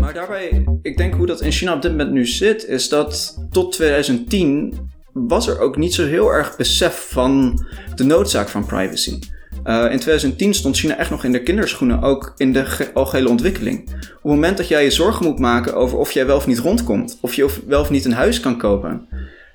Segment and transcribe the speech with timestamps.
[0.00, 3.38] Maar daarbij, ik denk hoe dat in China op dit moment nu zit, is dat
[3.50, 4.74] tot 2010
[5.12, 7.60] was er ook niet zo heel erg besef van
[7.94, 9.18] de noodzaak van privacy.
[9.64, 13.80] Uh, in 2010 stond China echt nog in de kinderschoenen, ook in de algehele ontwikkeling.
[13.90, 16.58] Op het moment dat jij je zorgen moet maken over of jij wel of niet
[16.58, 19.08] rondkomt, of je wel of niet een huis kan kopen,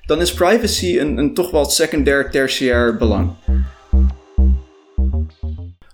[0.06, 3.30] dan is privacy een, een toch wel secundair, tertiair belang.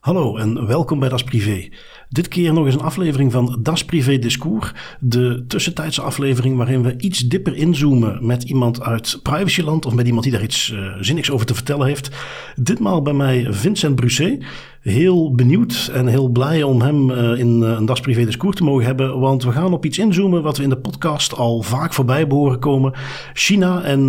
[0.01, 1.69] Hallo en welkom bij Das Privé.
[2.09, 4.72] Dit keer nog eens een aflevering van Das Privé Discours.
[5.00, 10.22] De tussentijdse aflevering waarin we iets dieper inzoomen met iemand uit privacyland of met iemand
[10.22, 12.11] die daar iets uh, zinnigs over te vertellen heeft.
[12.57, 14.45] Ditmaal bij mij Vincent Brusset.
[14.81, 18.64] Heel benieuwd en heel blij om hem uh, in uh, een Das Privé Discours te
[18.64, 19.21] mogen hebben.
[19.21, 22.59] Want we gaan op iets inzoomen wat we in de podcast al vaak voorbij behoren
[22.59, 22.93] komen.
[23.32, 24.00] China en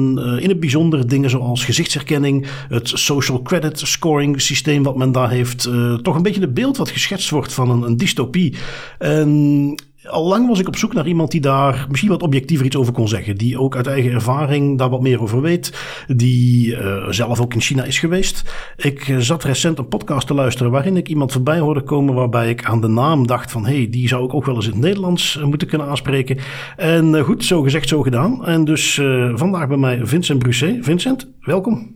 [0.41, 5.69] in het bijzonder dingen zoals gezichtsherkenning, het social credit scoring systeem wat men daar heeft.
[6.01, 8.55] toch een beetje het beeld wat geschetst wordt van een, een dystopie.
[8.99, 9.75] En
[10.07, 12.93] al lang was ik op zoek naar iemand die daar misschien wat objectiever iets over
[12.93, 13.37] kon zeggen.
[13.37, 15.73] Die ook uit eigen ervaring daar wat meer over weet.
[16.07, 18.43] Die uh, zelf ook in China is geweest.
[18.77, 22.13] Ik uh, zat recent een podcast te luisteren waarin ik iemand voorbij hoorde komen.
[22.13, 24.65] Waarbij ik aan de naam dacht van hé, hey, die zou ik ook wel eens
[24.65, 26.37] in het Nederlands uh, moeten kunnen aanspreken.
[26.77, 28.45] En goed, zo gezegd, zo gedaan.
[28.45, 29.01] En dus
[29.33, 30.77] vandaag bij mij Vincent Brusset.
[30.81, 31.95] Vincent, welkom.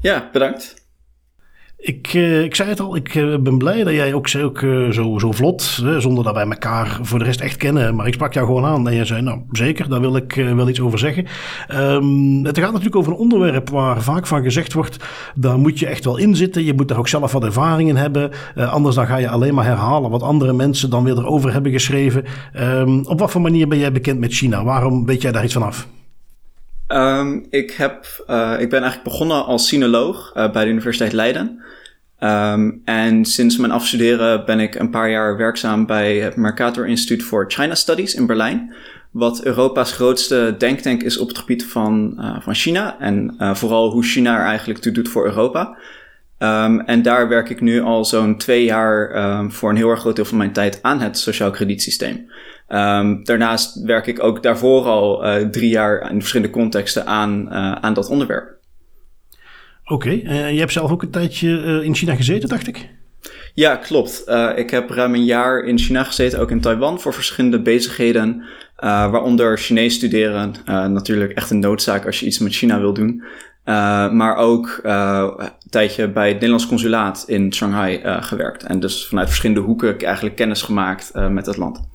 [0.00, 0.81] Ja, bedankt.
[1.84, 5.18] Ik, uh, ik zei het al, ik uh, ben blij dat jij ook, uh, zo,
[5.18, 5.62] zo vlot,
[5.98, 7.94] zonder dat wij elkaar voor de rest echt kennen.
[7.94, 10.68] Maar ik sprak jou gewoon aan en je zei, nou zeker, daar wil ik wel
[10.68, 11.26] iets over zeggen.
[11.74, 14.96] Um, het gaat natuurlijk over een onderwerp waar vaak van gezegd wordt,
[15.34, 16.64] daar moet je echt wel in zitten.
[16.64, 18.30] Je moet daar ook zelf wat ervaring in hebben.
[18.56, 22.24] anders dan ga je alleen maar herhalen wat andere mensen dan weer erover hebben geschreven.
[22.60, 24.64] Um, op wat voor manier ben jij bekend met China?
[24.64, 25.86] Waarom weet jij daar iets van af?
[26.94, 31.62] Um, ik, heb, uh, ik ben eigenlijk begonnen als sinoloog uh, bij de Universiteit Leiden.
[32.20, 37.22] Um, en sinds mijn afstuderen ben ik een paar jaar werkzaam bij het Mercator Instituut
[37.22, 38.74] for China Studies in Berlijn.
[39.10, 42.96] Wat Europa's grootste denktank is op het gebied van, uh, van China.
[42.98, 45.76] En vooral hoe China er eigenlijk toe doet voor Europa.
[46.42, 50.00] Um, en daar werk ik nu al zo'n twee jaar um, voor een heel erg
[50.00, 52.30] groot deel van mijn tijd aan het sociaal kredietsysteem.
[52.68, 57.72] Um, daarnaast werk ik ook daarvoor al uh, drie jaar in verschillende contexten aan, uh,
[57.72, 58.56] aan dat onderwerp.
[59.84, 60.22] Oké, okay.
[60.24, 62.88] uh, je hebt zelf ook een tijdje in China gezeten, dacht ik?
[63.54, 64.24] Ja, klopt.
[64.56, 68.42] ik heb ruim een jaar in China gezeten, ook in Taiwan, voor verschillende bezigheden.
[68.76, 73.22] waaronder Chinees studeren, natuurlijk echt een noodzaak als je iets met China wil doen.
[74.12, 78.62] Maar ook een tijdje bij het Nederlands consulaat in Shanghai gewerkt.
[78.62, 81.90] En dus vanuit verschillende hoeken eigenlijk kennis gemaakt met het land.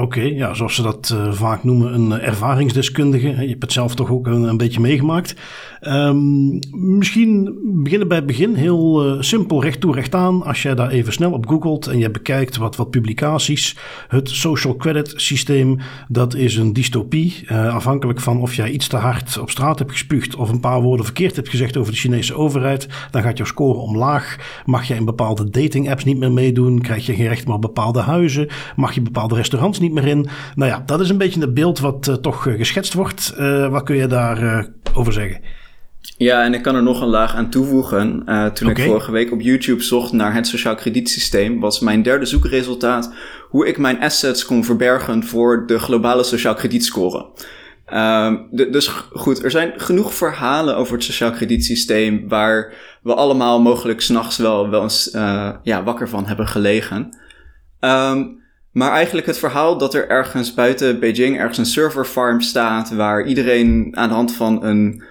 [0.00, 3.28] Oké, ja, zoals ze dat uh, vaak noemen, een ervaringsdeskundige.
[3.28, 5.34] Je hebt het zelf toch ook een, beetje meegemaakt.
[5.80, 10.42] Um, misschien beginnen bij het begin, heel uh, simpel, recht toe, recht aan.
[10.42, 13.76] Als jij daar even snel op googelt en je bekijkt wat, wat publicaties.
[14.08, 15.78] Het social credit systeem,
[16.08, 17.44] dat is een dystopie.
[17.52, 20.80] Uh, afhankelijk van of jij iets te hard op straat hebt gespuugd of een paar
[20.80, 22.88] woorden verkeerd hebt gezegd over de Chinese overheid.
[23.10, 24.36] Dan gaat jouw score omlaag.
[24.64, 26.80] Mag je in bepaalde dating apps niet meer meedoen?
[26.80, 28.48] Krijg je geen recht op bepaalde huizen?
[28.76, 30.28] Mag je bepaalde restaurants niet meer in?
[30.54, 33.34] Nou ja, dat is een beetje het beeld wat uh, toch geschetst wordt.
[33.70, 35.40] wat kun je daarover over zeggen?
[36.16, 38.22] Ja, en ik kan er nog een laag aan toevoegen.
[38.26, 38.84] Uh, toen okay.
[38.84, 43.12] ik vorige week op YouTube zocht naar het sociaal kredietsysteem, was mijn derde zoekresultaat
[43.48, 47.26] hoe ik mijn assets kon verbergen voor de globale sociaal kredietscore.
[47.92, 54.00] Uh, dus goed, er zijn genoeg verhalen over het sociaal kredietsysteem waar we allemaal mogelijk
[54.00, 57.16] s'nachts wel, wel eens uh, ja, wakker van hebben gelegen.
[57.80, 58.40] Um,
[58.72, 63.96] maar eigenlijk het verhaal dat er ergens buiten Beijing ergens een serverfarm staat waar iedereen
[63.96, 65.02] aan de hand van een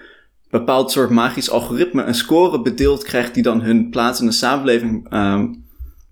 [0.50, 5.12] bepaald soort magisch algoritme een score bedeeld krijgt die dan hun plaats in de samenleving
[5.14, 5.66] um,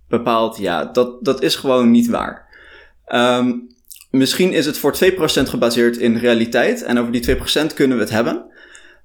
[0.09, 2.47] bepaalt, ja, dat, dat is gewoon niet waar.
[3.09, 3.75] Um,
[4.11, 5.09] misschien is het voor 2%
[5.43, 7.41] gebaseerd in realiteit en over die 2%
[7.75, 8.45] kunnen we het hebben.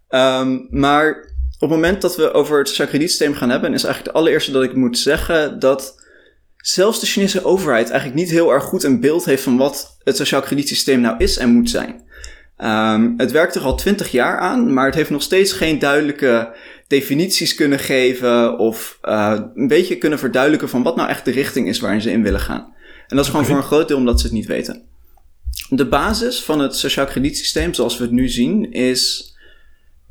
[0.10, 4.14] Um, maar op het moment dat we over het sociaal kredietsysteem gaan hebben, is eigenlijk
[4.14, 6.04] het allereerste dat ik moet zeggen dat
[6.62, 10.18] zelfs de Chinese overheid eigenlijk niet heel erg goed een beeld heeft van wat het
[10.18, 12.10] sociaal kredietsysteem nou is en moet zijn.
[12.64, 16.56] Um, het werkt er al twintig jaar aan, maar het heeft nog steeds geen duidelijke
[16.88, 21.68] definities kunnen geven of uh, een beetje kunnen verduidelijken van wat nou echt de richting
[21.68, 22.74] is waarin ze in willen gaan.
[23.08, 24.84] En dat is gewoon voor een groot deel omdat ze het niet weten.
[25.70, 29.34] De basis van het sociaal kredietsysteem zoals we het nu zien is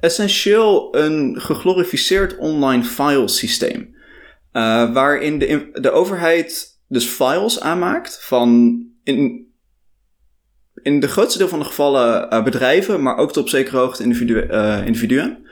[0.00, 3.94] essentieel een geglorificeerd online filesysteem.
[4.52, 9.46] Uh, waarin de, de overheid dus files aanmaakt van in,
[10.82, 14.04] in de grootste deel van de gevallen uh, bedrijven, maar ook tot op zekere hoogte
[14.04, 15.48] uh, individuen.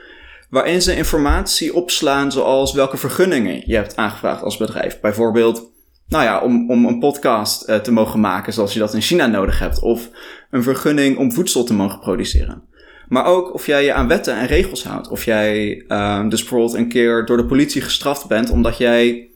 [0.49, 4.99] Waarin ze informatie opslaan zoals welke vergunningen je hebt aangevraagd als bedrijf.
[4.99, 5.71] Bijvoorbeeld
[6.07, 9.59] nou ja, om, om een podcast te mogen maken zoals je dat in China nodig
[9.59, 9.81] hebt.
[9.81, 10.09] Of
[10.51, 12.68] een vergunning om voedsel te mogen produceren.
[13.09, 15.07] Maar ook of jij je aan wetten en regels houdt.
[15.07, 19.29] Of jij uh, dus bijvoorbeeld een keer door de politie gestraft bent omdat jij,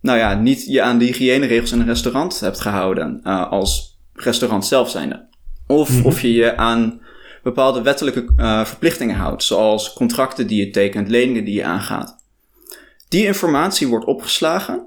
[0.00, 3.20] nou ja, niet je aan de hygiëneregels in een restaurant hebt gehouden.
[3.24, 5.28] Uh, als restaurant zelf zijnde.
[5.66, 6.06] Of mm -hmm.
[6.06, 7.00] of je je aan
[7.42, 9.42] bepaalde wettelijke uh, verplichtingen houdt.
[9.42, 12.16] Zoals contracten die je tekent, leningen die je aangaat.
[13.08, 14.86] Die informatie wordt opgeslagen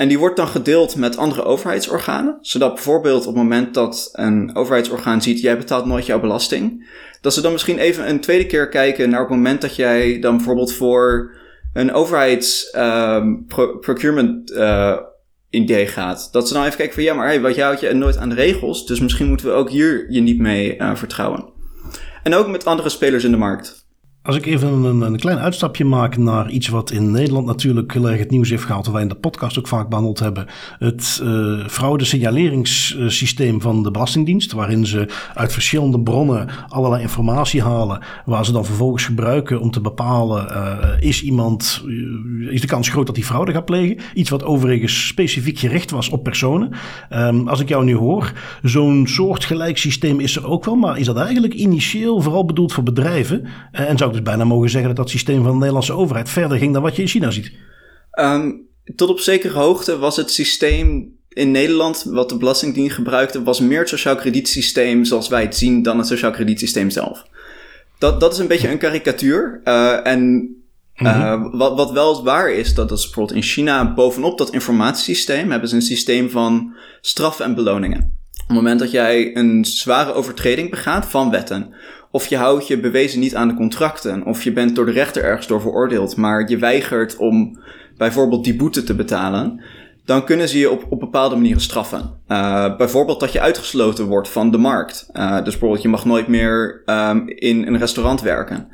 [0.00, 2.38] en die wordt dan gedeeld met andere overheidsorganen.
[2.40, 6.88] Zodat bijvoorbeeld op het moment dat een overheidsorgaan ziet, jij betaalt nooit jouw belasting.
[7.20, 10.36] Dat ze dan misschien even een tweede keer kijken naar het moment dat jij dan
[10.36, 11.34] bijvoorbeeld voor
[11.72, 12.70] een overheids
[13.46, 14.96] pro procurement uh,
[15.50, 16.28] idee gaat.
[16.32, 18.34] Dat ze dan even kijken van ja, maar hey, wat houdt je nooit aan de
[18.34, 18.86] regels.
[18.86, 21.52] Dus misschien moeten we ook hier je niet mee uh, vertrouwen.
[22.22, 23.79] En ook met andere spelers in de markt.
[24.22, 28.10] Als ik even een, een, klein uitstapje maak naar iets wat in Nederland natuurlijk heel
[28.10, 30.46] erg het nieuws heeft gehaald, wat wij in de podcast ook vaak behandeld hebben.
[30.78, 38.44] Het uh, fraude-signaleringssysteem van de Belastingdienst, waarin ze uit verschillende bronnen allerlei informatie halen, waar
[38.44, 43.06] ze dan vervolgens gebruiken om te bepalen, uh, is iemand, uh, is de kans groot
[43.06, 43.98] dat hij fraude gaat plegen?
[44.14, 46.70] Iets wat overigens specifiek gericht was op personen.
[47.10, 48.32] Um, als ik jou nu hoor,
[48.62, 52.82] zo'n soortgelijk systeem is er ook wel, maar is dat eigenlijk initieel vooral bedoeld voor
[52.82, 53.46] bedrijven?
[53.70, 56.72] en zou dus bijna mogen zeggen dat dat systeem van de Nederlandse overheid verder ging
[56.72, 57.52] dan wat je in China ziet.
[58.20, 63.60] Um, tot op zekere hoogte was het systeem in Nederland, wat de Belastingdienst gebruikte, was
[63.60, 67.26] meer het sociaal kredietsysteem zoals wij het zien dan het sociaal kredietsysteem zelf.
[67.98, 69.60] Dat, dat is een beetje een karikatuur.
[69.64, 70.20] Uh, en
[70.96, 71.58] uh, mm -hmm.
[71.58, 75.68] wat, wat wel waar is, dat, dat is bijvoorbeeld in China bovenop dat informatiesysteem hebben
[75.68, 78.18] ze een systeem van straffen en beloningen.
[78.32, 81.74] Op het moment dat jij een zware overtreding begaat van wetten,
[82.10, 84.24] of je houdt je bewezen niet aan de contracten.
[84.24, 87.58] Of je bent door de rechter ergens door veroordeeld, maar je weigert om
[87.96, 89.62] bijvoorbeeld die boete te betalen.
[90.04, 92.20] Dan kunnen ze je op, op bepaalde manieren straffen.
[92.28, 95.08] Uh, bijvoorbeeld dat je uitgesloten wordt van de markt.
[95.12, 98.68] Uh, dus bijvoorbeeld je mag nooit meer um, in een restaurant werken.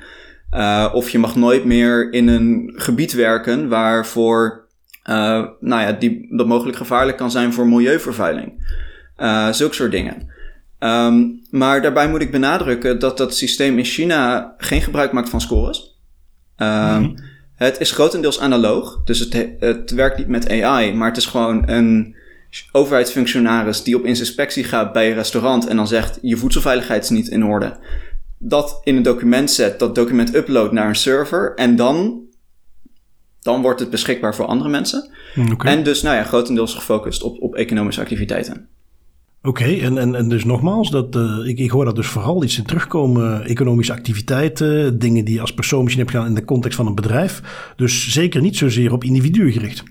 [0.54, 4.64] Uh, of je mag nooit meer in een gebied werken waarvoor,
[5.60, 8.66] nou ja, die, dat mogelijk gevaarlijk kan zijn voor milieuvervuiling.
[9.50, 10.34] zulke soort dingen.
[10.78, 15.40] Um, maar daarbij moet ik benadrukken dat dat systeem in China geen gebruik maakt van
[15.40, 16.00] scores.
[16.56, 17.14] Um, mm.
[17.54, 21.68] Het is grotendeels analoog, dus het, het werkt niet met AI, maar het is gewoon
[21.68, 22.16] een
[22.72, 27.28] overheidsfunctionaris die op inspectie gaat bij een restaurant en dan zegt: je voedselveiligheid is niet
[27.28, 27.78] in orde.
[28.38, 32.20] Dat in een document zet, dat document upload naar een server en dan,
[33.40, 35.10] dan wordt het beschikbaar voor andere mensen.
[35.52, 35.72] Okay.
[35.72, 38.68] En dus, nou ja, grotendeels gefocust op, op economische activiteiten.
[39.46, 42.58] Oké, en, en, en dus nogmaals, dat, uh, ik, ik hoor dat dus vooral iets
[42.58, 43.44] in terugkomen.
[43.44, 46.94] Economische activiteiten, dingen die je als persoon misschien hebt gedaan in de context van een
[46.94, 47.42] bedrijf.
[47.76, 49.82] Dus zeker niet zozeer op individuen gericht.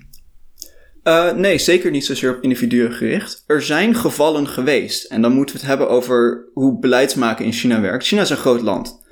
[1.04, 3.44] Uh, nee, zeker niet zozeer op individuen gericht.
[3.46, 5.04] Er zijn gevallen geweest.
[5.04, 8.06] En dan moeten we het hebben over hoe beleidsmaken in China werkt.
[8.06, 9.04] China is een groot land.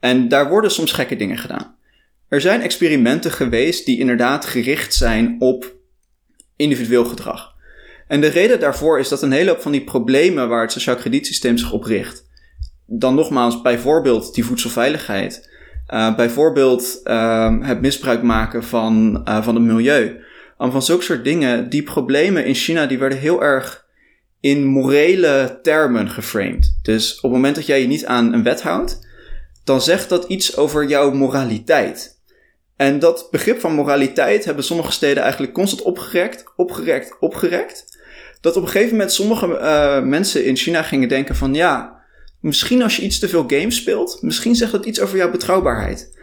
[0.00, 1.74] En daar worden soms gekke dingen gedaan.
[2.28, 5.74] Er zijn experimenten geweest die inderdaad gericht zijn op
[6.56, 7.58] individueel gedrag.
[8.10, 10.96] En de reden daarvoor is dat een hele hoop van die problemen waar het sociaal
[10.96, 12.26] kredietsysteem zich op richt,
[12.86, 15.50] dan nogmaals bijvoorbeeld die voedselveiligheid,
[15.88, 20.20] uh, bijvoorbeeld uh, het misbruik maken van, uh, van het milieu,
[20.58, 23.86] um, van zulke soort dingen, die problemen in China die werden heel erg
[24.40, 26.78] in morele termen geframed.
[26.82, 29.08] Dus op het moment dat jij je niet aan een wet houdt,
[29.64, 32.18] dan zegt dat iets over jouw moraliteit.
[32.76, 37.98] En dat begrip van moraliteit hebben sommige steden eigenlijk constant opgerekt, opgerekt, opgerekt
[38.40, 42.02] dat op een gegeven moment sommige uh, mensen in China gingen denken van ja,
[42.40, 46.18] misschien als je iets te veel games speelt, misschien zegt dat iets over jouw betrouwbaarheid.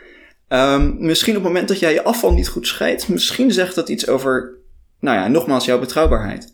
[0.49, 3.89] Um, misschien op het moment dat jij je afval niet goed scheidt, misschien zegt dat
[3.89, 4.57] iets over,
[4.99, 6.53] nou ja, nogmaals jouw betrouwbaarheid.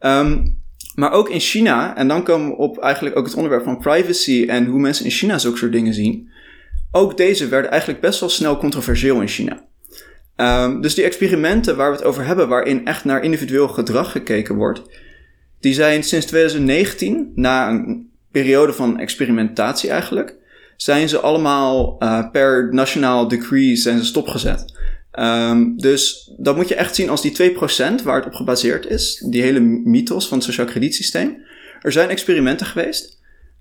[0.00, 0.58] Um,
[0.94, 4.44] maar ook in China, en dan komen we op eigenlijk ook het onderwerp van privacy
[4.48, 6.30] en hoe mensen in China zulke soort dingen zien.
[6.92, 9.68] Ook deze werden eigenlijk best wel snel controversieel in China.
[10.40, 14.54] Um, dus die experimenten waar we het over hebben, waarin echt naar individueel gedrag gekeken
[14.54, 14.82] wordt,
[15.60, 20.34] die zijn sinds 2019, na een periode van experimentatie eigenlijk,
[20.76, 24.78] zijn ze allemaal uh, per nationaal decree zijn ze stopgezet.
[25.18, 27.56] Um, dus dat moet je echt zien als die 2%
[28.04, 31.42] waar het op gebaseerd is, die hele mythos van het sociaal kredietsysteem.
[31.80, 33.18] Er zijn experimenten geweest.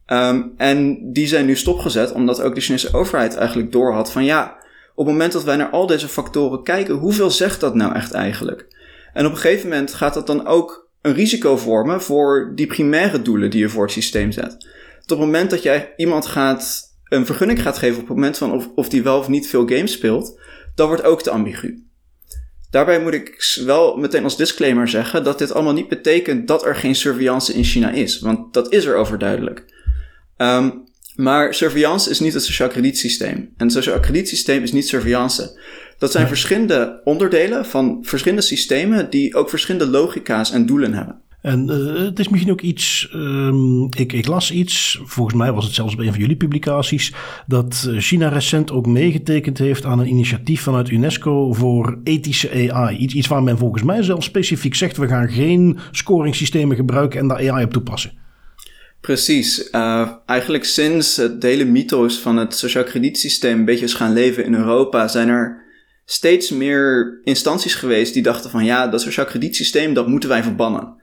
[0.07, 4.58] Um, en die zijn nu stopgezet, omdat ook de Chinese overheid eigenlijk doorhad van ja,
[4.99, 8.11] op het moment dat wij naar al deze factoren kijken, hoeveel zegt dat nou echt
[8.11, 8.67] eigenlijk?
[9.13, 13.21] En op een gegeven moment gaat dat dan ook een risico vormen voor die primaire
[13.21, 14.53] doelen die je voor het systeem zet.
[15.01, 18.51] op het moment dat jij iemand gaat, een vergunning gaat geven op het moment van
[18.51, 20.39] of, of die wel of niet veel games speelt,
[20.75, 21.83] dan wordt ook te ambigu.
[22.69, 26.75] Daarbij moet ik wel meteen als disclaimer zeggen dat dit allemaal niet betekent dat er
[26.75, 29.65] geen surveillance in China is, want dat is er overduidelijk.
[30.37, 30.87] Um,
[31.19, 33.35] maar surveillance is niet het sociaal kredietsysteem.
[33.35, 35.59] En het sociaal kredietsysteem is niet surveillance.
[35.97, 41.21] Dat zijn verschillende onderdelen van verschillende systemen die ook verschillende logica's en doelen hebben.
[41.41, 45.65] En uh, het is misschien ook iets, um, ik, ik, las iets, volgens mij was
[45.65, 47.13] het zelfs bij een van jullie publicaties,
[47.47, 52.97] dat eh, China recent ook meegetekend heeft aan een initiatief vanuit UNESCO voor ethische AI.
[52.97, 57.27] Iets, iets waar men volgens mij zelf specifiek zegt, we gaan geen scoringssystemen gebruiken en
[57.27, 58.11] daar AI op toepassen.
[59.01, 59.69] Precies.
[59.71, 64.45] Uh, eigenlijk sinds het hele mythos van het sociaal kredietsysteem een beetje is gaan leven
[64.45, 65.67] in Europa, zijn er
[66.05, 70.97] steeds meer instanties geweest die dachten van ja, dat sociaal kredietsysteem, dat moeten wij verbannen.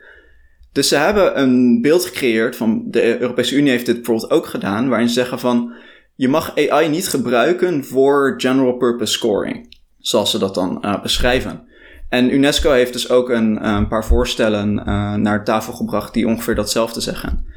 [0.72, 4.88] Dus ze hebben een beeld gecreëerd van, de Europese Unie heeft dit bijvoorbeeld ook gedaan,
[4.88, 5.74] waarin ze zeggen van,
[6.14, 11.64] je mag AI niet gebruiken voor general purpose scoring, zoals ze dat dan uh, beschrijven.
[12.08, 16.54] En UNESCO heeft dus ook een, een paar voorstellen uh, naar tafel gebracht die ongeveer
[16.54, 17.54] datzelfde zeggen.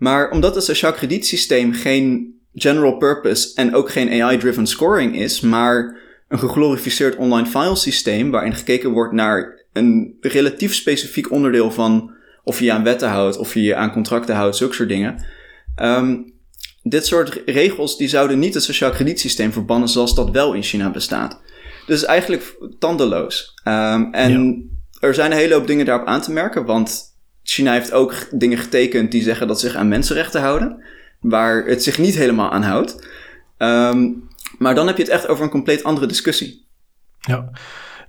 [0.00, 5.98] Maar omdat het sociaal kredietsysteem geen general purpose en ook geen AI-driven scoring is, maar
[6.28, 12.14] een geglorificeerd online file systeem waarin gekeken wordt naar een relatief specifiek onderdeel van
[12.44, 15.24] of je je aan wetten houdt, of je je aan contracten houdt, zulke soort dingen.
[15.82, 16.32] Um,
[16.82, 20.90] dit soort regels die zouden niet het sociaal kredietsysteem verbannen zoals dat wel in China
[20.90, 21.40] bestaat.
[21.86, 23.54] Dus eigenlijk tandeloos.
[23.64, 24.64] Um, en
[25.00, 27.09] er zijn een hele hoop dingen daarop aan te merken, want
[27.50, 30.84] China heeft ook dingen getekend die zeggen dat ze zich aan mensenrechten houden,
[31.20, 33.08] waar het zich niet helemaal aan houdt.
[33.58, 34.28] Um,
[34.58, 36.66] maar dan heb je het echt over een compleet andere discussie.
[37.20, 37.50] Ja.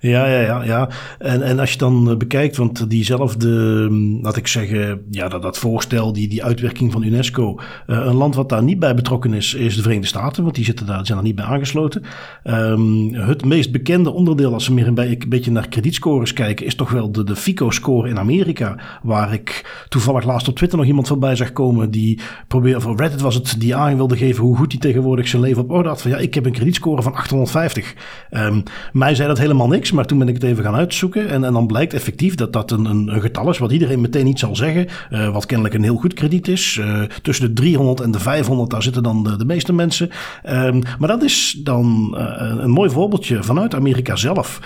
[0.02, 0.64] Ja, ja, ja.
[0.64, 0.88] ja.
[1.18, 5.42] En, en als je dan eh, bekijkt, want diezelfde, mm, laat ik zeggen, ja, dat,
[5.42, 7.60] dat voorstel, die, die uitwerking van UNESCO.
[7.86, 10.64] Uh, een land wat daar niet bij betrokken is, is de Verenigde Staten, want die
[10.64, 12.02] zitten daar, zijn er niet bij aangesloten.
[12.44, 16.90] Um, het meest bekende onderdeel, als we meer een, beetje naar kredietscores kijken, is toch
[16.90, 18.76] wel de, de FICO-score in Amerika.
[19.02, 23.20] Waar ik toevallig laatst op Twitter nog iemand voorbij zag komen die probeerde, of Reddit
[23.20, 26.02] was het, die aan wilde geven hoe goed hij tegenwoordig zijn leven op orde had.
[26.02, 27.94] Van ja, ik heb een kredietscore van 850.
[28.30, 31.28] Um, mij zei dat helemaal niks maar toen ben ik het even gaan uitzoeken.
[31.28, 34.38] En, en dan blijkt effectief dat dat een, een, getal is wat iedereen meteen niet
[34.38, 34.86] zal zeggen.
[35.10, 36.76] Uh, wat kennelijk een heel goed krediet is.
[36.80, 40.10] Uh, tussen de 300 en de 500, daar zitten dan de, de meeste mensen.
[40.48, 44.60] Um, maar dat is dan uh, een mooi voorbeeldje vanuit Amerika zelf.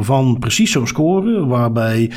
[0.00, 2.10] van precies zo'n score, waarbij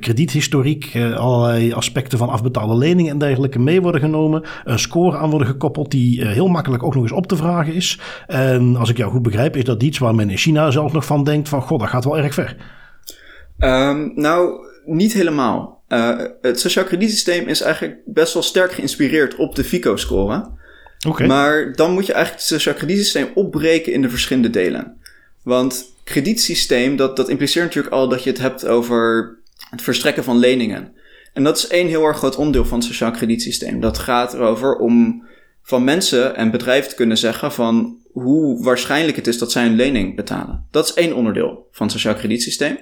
[0.00, 4.42] krediethistoriek, allerlei aspecten van afbetaalde leningen en dergelijke mee worden genomen.
[4.64, 8.00] Een score aan worden gekoppeld die heel makkelijk ook nog eens op te vragen is.
[8.26, 11.04] En als ik jou goed begrijp, is dat iets waar men in China zelf nog
[11.04, 12.56] van denkt van god, dat gaat wel erg ver.
[13.58, 15.82] Um, nou, niet helemaal.
[15.88, 20.50] Uh, het sociaal kredietsysteem is eigenlijk best wel sterk geïnspireerd op de FICO-score.
[21.08, 21.26] Okay.
[21.26, 24.96] Maar dan moet je eigenlijk het sociaal kredietsysteem opbreken in de verschillende delen.
[25.42, 29.34] Want kredietsysteem, dat, dat impliceert natuurlijk al dat je het hebt over
[29.70, 30.92] het verstrekken van leningen.
[31.32, 33.80] En dat is één heel erg groot onderdeel van het sociaal kredietsysteem.
[33.80, 35.24] Dat gaat erover om
[35.62, 39.76] van mensen en bedrijven te kunnen zeggen van hoe waarschijnlijk het is dat zij een
[39.76, 40.66] lening betalen.
[40.70, 42.78] Dat is één onderdeel van het sociaal kredietsysteem.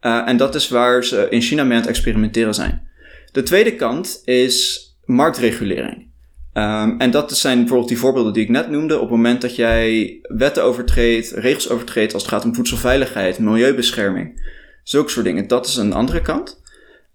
[0.00, 2.88] Uh, en dat is waar ze in China mee aan het experimenteren zijn.
[3.32, 6.08] De tweede kant is marktregulering.
[6.54, 8.94] Um, en dat zijn bijvoorbeeld die voorbeelden die ik net noemde.
[8.94, 14.52] Op het moment dat jij wetten overtreedt, regels overtreedt als het gaat om voedselveiligheid, milieubescherming,
[14.82, 15.46] zulke soort dingen.
[15.46, 16.62] Dat is een andere kant.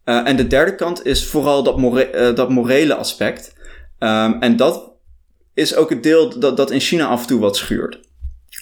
[0.05, 3.55] Uh, en de derde kant is vooral dat, uh, dat morele aspect.
[3.99, 4.94] Um, en dat
[5.55, 7.99] is ook het deel dat, dat in China af en toe wat schuurt.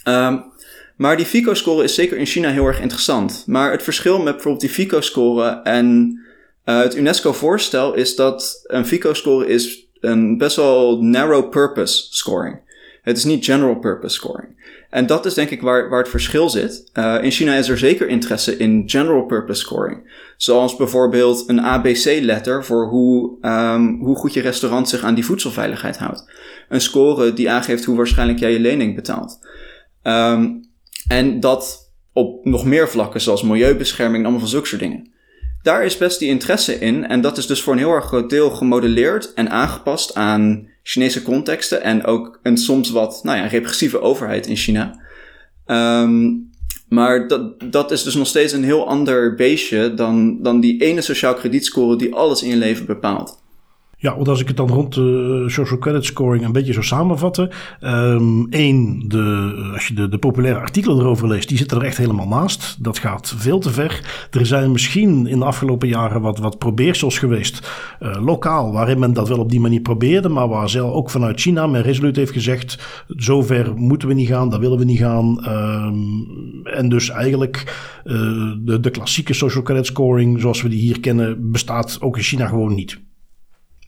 [0.07, 0.51] Um,
[0.95, 3.43] maar die FICO-score is zeker in China heel erg interessant.
[3.47, 6.17] Maar het verschil met bijvoorbeeld die FICO-score en
[6.65, 12.61] uh, het UNESCO-voorstel is dat een FICO-score is een best wel narrow purpose scoring.
[13.01, 14.61] Het is niet general purpose scoring.
[14.89, 16.89] En dat is denk ik waar, waar het verschil zit.
[16.93, 20.11] Uh, in China is er zeker interesse in general purpose scoring.
[20.37, 25.97] Zoals bijvoorbeeld een ABC-letter voor hoe, um, hoe goed je restaurant zich aan die voedselveiligheid
[25.97, 26.25] houdt.
[26.69, 29.39] Een score die aangeeft hoe waarschijnlijk jij je lening betaalt.
[30.03, 30.71] Um,
[31.07, 35.11] en dat op nog meer vlakken, zoals milieubescherming en allemaal van zulke soort dingen.
[35.61, 37.07] Daar is best die interesse in.
[37.07, 41.21] En dat is dus voor een heel erg groot deel gemodelleerd en aangepast aan Chinese
[41.21, 41.81] contexten.
[41.81, 45.01] En ook een soms wat, nou ja, repressieve overheid in China.
[45.65, 46.51] Um,
[46.89, 51.01] maar dat, dat is dus nog steeds een heel ander beestje dan, dan die ene
[51.01, 53.42] sociaal kredietscore die alles in je leven bepaalt.
[54.03, 57.49] Ja, want als ik het dan rond de social credit scoring een beetje zou samenvatten.
[57.79, 61.97] Eén, ehm, de, als je de, de populaire artikelen erover leest, die zitten er echt
[61.97, 62.83] helemaal naast.
[62.83, 64.27] Dat gaat veel te ver.
[64.31, 69.13] Er zijn misschien in de afgelopen jaren wat, wat probeersels geweest, uh, lokaal, waarin men
[69.13, 72.33] dat wel op die manier probeerde, maar waar zelf ook vanuit China men resoluut heeft
[72.33, 75.45] gezegd, zover moeten we niet gaan, daar willen we niet gaan.
[75.47, 78.13] Um, en dus eigenlijk uh,
[78.57, 82.47] de, de klassieke social credit scoring, zoals we die hier kennen, bestaat ook in China
[82.47, 83.01] gewoon niet.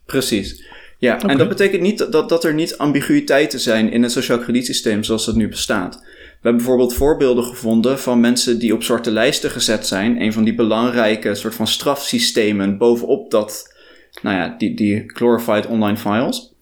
[0.06, 0.64] Precies.
[0.98, 5.04] Ja, en dat betekent niet dat, dat er niet ambiguïteiten zijn in het sociaal kredietsysteem
[5.04, 5.96] zoals het nu bestaat.
[5.96, 10.22] We hebben bijvoorbeeld voorbeelden gevonden van mensen die op zwarte lijsten gezet zijn.
[10.22, 13.76] Een van die belangrijke soort van strafsystemen bovenop dat,
[14.22, 16.54] nou ja, die, die glorified online files.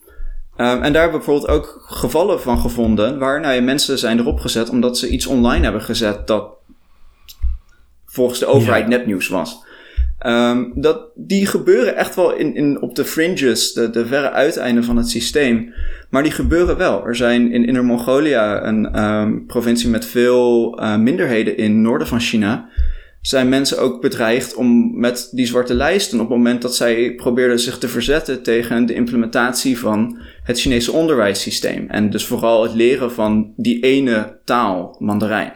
[0.57, 4.19] Um, en daar hebben we bijvoorbeeld ook gevallen van gevonden waar nou ja, mensen zijn
[4.19, 6.47] erop gezet omdat ze iets online hebben gezet dat
[8.05, 8.89] volgens de overheid ja.
[8.89, 9.63] nepnieuws was.
[10.25, 14.83] Um, dat, die gebeuren echt wel in, in, op de fringes, de, de verre uiteinden
[14.83, 15.73] van het systeem.
[16.09, 17.05] Maar die gebeuren wel.
[17.05, 22.07] Er zijn in Inner Mongolia, een um, provincie met veel uh, minderheden in het noorden
[22.07, 22.69] van China,
[23.21, 27.59] zijn mensen ook bedreigd om met die zwarte lijsten op het moment dat zij probeerden
[27.59, 31.89] zich te verzetten tegen de implementatie van het Chinese onderwijssysteem.
[31.89, 35.53] En dus vooral het leren van die ene taal, Mandarijn.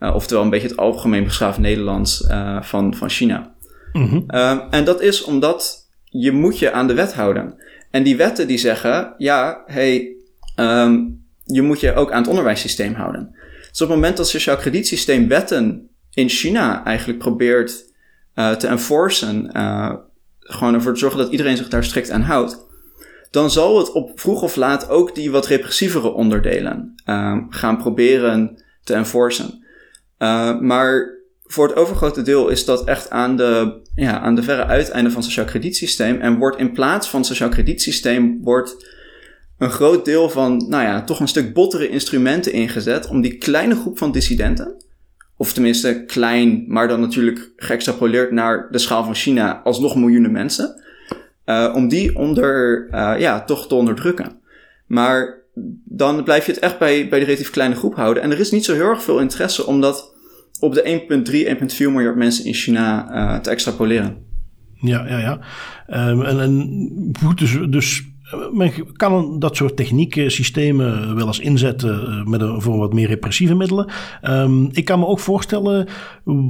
[0.00, 3.49] Uh, oftewel een beetje het algemeen beschaafd Nederlands uh, van, van China.
[3.92, 4.24] Mm
[4.70, 7.54] en dat is omdat je moet je aan de wet houden.
[7.90, 10.16] En die wetten die zeggen, ja, hey,
[10.56, 13.36] um, je moet je ook aan het onderwijssysteem houden.
[13.70, 17.84] Dus op het moment dat het sociaal kredietsysteem wetten in China eigenlijk probeert
[18.34, 19.94] uh, te enforcen, uh,
[20.38, 22.66] gewoon ervoor te zorgen dat iedereen zich daar strikt aan houdt,
[23.30, 28.62] dan zal het op vroeg of laat ook die wat repressievere onderdelen uh, gaan proberen
[28.84, 29.64] te enforcen.
[30.18, 31.18] Uh, maar
[31.52, 35.20] voor het overgrote deel is dat echt aan de, ja, aan de verre uiteinden van
[35.20, 36.20] het sociaal kredietsysteem.
[36.20, 38.88] En wordt in plaats van het sociaal kredietsysteem wordt
[39.58, 43.74] een groot deel van, nou ja, toch een stuk bottere instrumenten ingezet om die kleine
[43.74, 44.74] groep van dissidenten,
[45.36, 50.82] of tenminste klein, maar dan natuurlijk geëxtrapoleerd naar de schaal van China, alsnog miljoenen mensen,
[51.46, 54.40] uh, om die onder, uh, ja, toch te onderdrukken.
[54.86, 55.42] Maar
[55.84, 58.22] dan blijf je het echt bij, bij de relatief kleine groep houden.
[58.22, 60.18] En er is niet zo heel erg veel interesse, omdat
[60.60, 60.82] op de
[61.62, 64.16] 1,3, 1,4 miljard mensen in China uh, te extrapoleren.
[64.80, 65.40] Ja, ja, ja.
[66.08, 68.10] Um, en, goed, dus, dus
[68.52, 73.06] men kan dat soort technieken, systemen wel eens inzetten eh, met een, voor wat meer
[73.06, 73.90] repressieve middelen.
[74.22, 75.88] Um, ik kan me ook voorstellen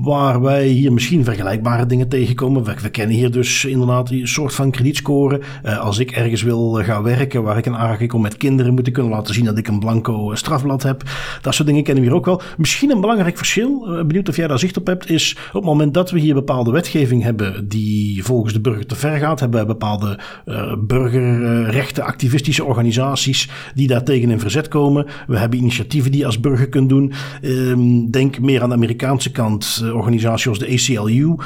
[0.03, 2.65] waar wij hier misschien vergelijkbare dingen tegenkomen.
[2.65, 5.41] We, we kennen hier dus inderdaad een soort van kredietscore.
[5.65, 8.87] Uh, als ik ergens wil gaan werken waar ik een aanraking kom met kinderen, moet
[8.87, 11.03] ik kunnen laten zien dat ik een blanco strafblad heb.
[11.43, 12.43] Dat soort dingen kennen we hier ook wel.
[12.57, 15.65] Misschien een belangrijk verschil, uh, benieuwd of jij daar zicht op hebt, is op het
[15.65, 19.61] moment dat we hier bepaalde wetgeving hebben die volgens de burger te ver gaat, hebben
[19.61, 25.07] we bepaalde uh, burger rechten, activistische organisaties die daar tegen in verzet komen.
[25.27, 27.13] We hebben initiatieven die je als burger kunt doen.
[27.43, 31.13] Um, denk meer aan de Amerikaanse kant, organisaties als de ACLU.
[31.13, 31.37] Uh,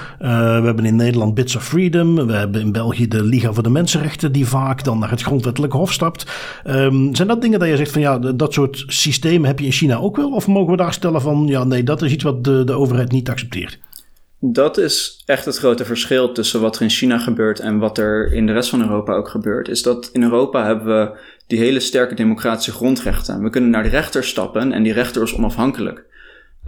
[0.60, 2.26] we hebben in Nederland Bits of Freedom.
[2.26, 5.72] We hebben in België de Liga voor de Mensenrechten, die vaak dan naar het grondwettelijk
[5.72, 6.26] hof stapt.
[6.66, 9.72] Um, zijn dat dingen dat je zegt van ja, dat soort systemen heb je in
[9.72, 10.30] China ook wel?
[10.30, 13.12] Of mogen we daar stellen van ja, nee, dat is iets wat de, de overheid
[13.12, 13.78] niet accepteert?
[14.46, 18.32] Dat is echt het grote verschil tussen wat er in China gebeurt en wat er
[18.32, 19.68] in de rest van Europa ook gebeurt.
[19.68, 23.42] Is dat in Europa hebben we die hele sterke democratische grondrechten.
[23.42, 26.04] We kunnen naar de rechter stappen en die rechter is onafhankelijk.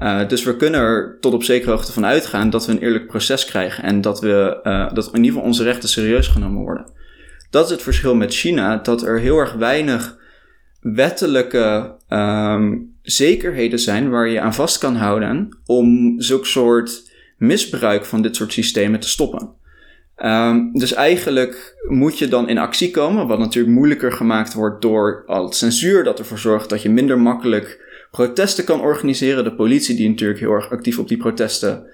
[0.03, 3.07] Uh, dus we kunnen er tot op zekere hoogte van uitgaan dat we een eerlijk
[3.07, 6.87] proces krijgen en dat, we, uh, dat in ieder geval onze rechten serieus genomen worden.
[7.51, 10.17] Dat is het verschil met China, dat er heel erg weinig
[10.81, 18.23] wettelijke um, zekerheden zijn waar je aan vast kan houden om zulke soort misbruik van
[18.23, 19.55] dit soort systemen te stoppen.
[20.25, 25.23] Um, dus eigenlijk moet je dan in actie komen, wat natuurlijk moeilijker gemaakt wordt door
[25.27, 27.86] al het censuur dat ervoor zorgt dat je minder makkelijk
[28.17, 29.45] protesten kan organiseren.
[29.45, 31.87] De politie die natuurlijk heel erg actief op die protesten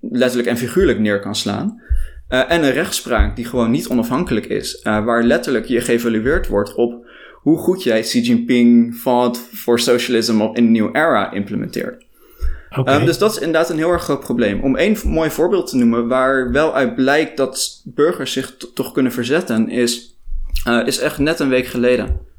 [0.00, 1.82] letterlijk en figuurlijk neer kan slaan.
[2.28, 6.74] Uh, en een rechtspraak die gewoon niet onafhankelijk is, uh, waar letterlijk je geëvalueerd wordt
[6.74, 12.04] op hoe goed jij Xi Jinping fought for socialism in een nieuwe era implementeert.
[12.76, 13.00] Okay.
[13.00, 14.60] Um, dus dat is inderdaad een heel erg groot probleem.
[14.60, 19.12] Om één mooi voorbeeld te noemen, waar wel uit blijkt dat burgers zich toch kunnen
[19.12, 20.18] verzetten, is,
[20.68, 22.30] uh, is echt net een week geleden.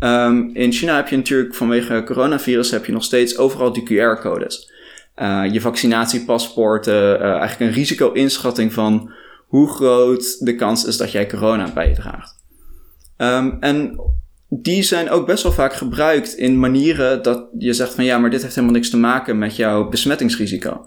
[0.00, 4.70] Um, in China heb je natuurlijk vanwege coronavirus heb je nog steeds overal die QR-codes.
[5.16, 9.10] Uh, je vaccinatiepaspoorten, uh, eigenlijk een risico-inschatting van
[9.46, 12.34] hoe groot de kans is dat jij corona bij je draagt.
[13.16, 14.00] Um, en
[14.48, 18.30] die zijn ook best wel vaak gebruikt in manieren dat je zegt van ja, maar
[18.30, 20.84] dit heeft helemaal niks te maken met jouw besmettingsrisico.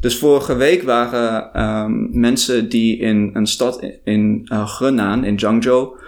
[0.00, 5.98] Dus vorige week waren um, mensen die in een stad in uh, Henan, in Zhangzhou,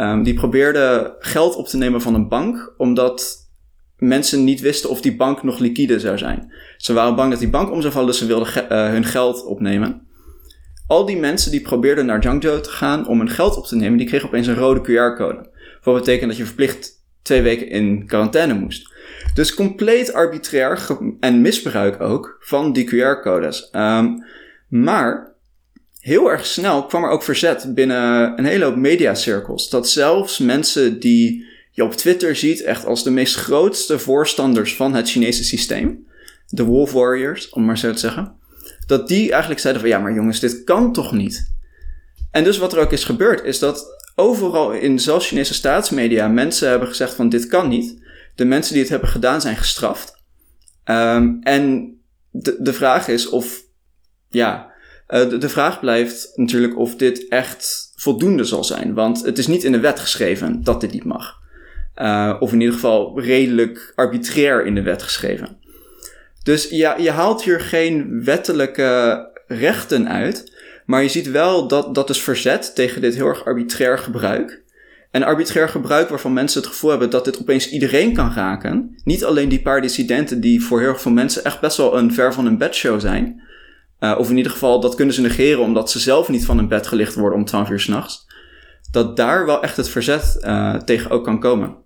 [0.00, 3.48] um, die probeerden geld op te nemen van een bank, omdat
[3.96, 6.52] mensen niet wisten of die bank nog liquide zou zijn.
[6.76, 9.04] Ze waren bang dat die bank om zou vallen, dus ze wilden ge uh, hun
[9.04, 10.06] geld opnemen.
[10.86, 13.98] Al die mensen die probeerden naar Zhangzhou te gaan om hun geld op te nemen,
[13.98, 15.50] die kregen opeens een rode QR-code.
[15.82, 16.90] Wat betekent dat je verplicht
[17.22, 18.92] twee weken in quarantaine moest.
[19.34, 20.86] Dus compleet arbitrair
[21.20, 23.68] en misbruik ook van die QR-codes.
[23.72, 24.24] Um,
[24.68, 25.29] maar
[26.00, 29.68] heel erg snel kwam er ook verzet binnen een hele hoop mediacirkels.
[29.68, 34.94] Dat zelfs mensen die je op Twitter ziet echt als de meest grootste voorstanders van
[34.94, 36.06] het Chinese systeem,
[36.46, 38.36] de Wolf Warriors, om maar zo te zeggen,
[38.86, 41.52] dat die eigenlijk zeiden van ja, maar jongens, dit kan toch niet?
[42.30, 46.68] En dus wat er ook is gebeurd, is dat overal in zelfs Chinese staatsmedia mensen
[46.68, 48.02] hebben gezegd van dit kan niet.
[48.34, 50.22] De mensen die het hebben gedaan zijn gestraft.
[50.84, 51.92] Um, en
[52.30, 53.62] de, de vraag is of,
[54.28, 54.69] ja,
[55.10, 58.94] de, de, vraag blijft natuurlijk of dit echt voldoende zal zijn.
[58.94, 61.38] Want het is niet in de wet geschreven dat dit niet mag.
[61.96, 65.58] Uh, of in ieder geval redelijk arbitrair in de wet geschreven.
[66.42, 70.58] Dus ja, je haalt hier geen wettelijke rechten uit.
[70.86, 74.62] Maar je ziet wel dat dat is verzet tegen dit heel erg arbitrair gebruik.
[75.10, 78.96] En arbitrair gebruik waarvan mensen het gevoel hebben dat dit opeens iedereen kan raken.
[79.04, 82.32] Niet alleen die paar dissidenten die voor heel veel mensen echt best wel een ver
[82.32, 83.42] van hun bedshow zijn.
[84.00, 86.68] Uh, of in ieder geval, dat kunnen ze negeren omdat ze zelf niet van hun
[86.68, 88.26] bed gelicht worden om 12 uur s'nachts.
[88.90, 91.76] Dat daar wel echt het verzet uh, tegen ook kan komen.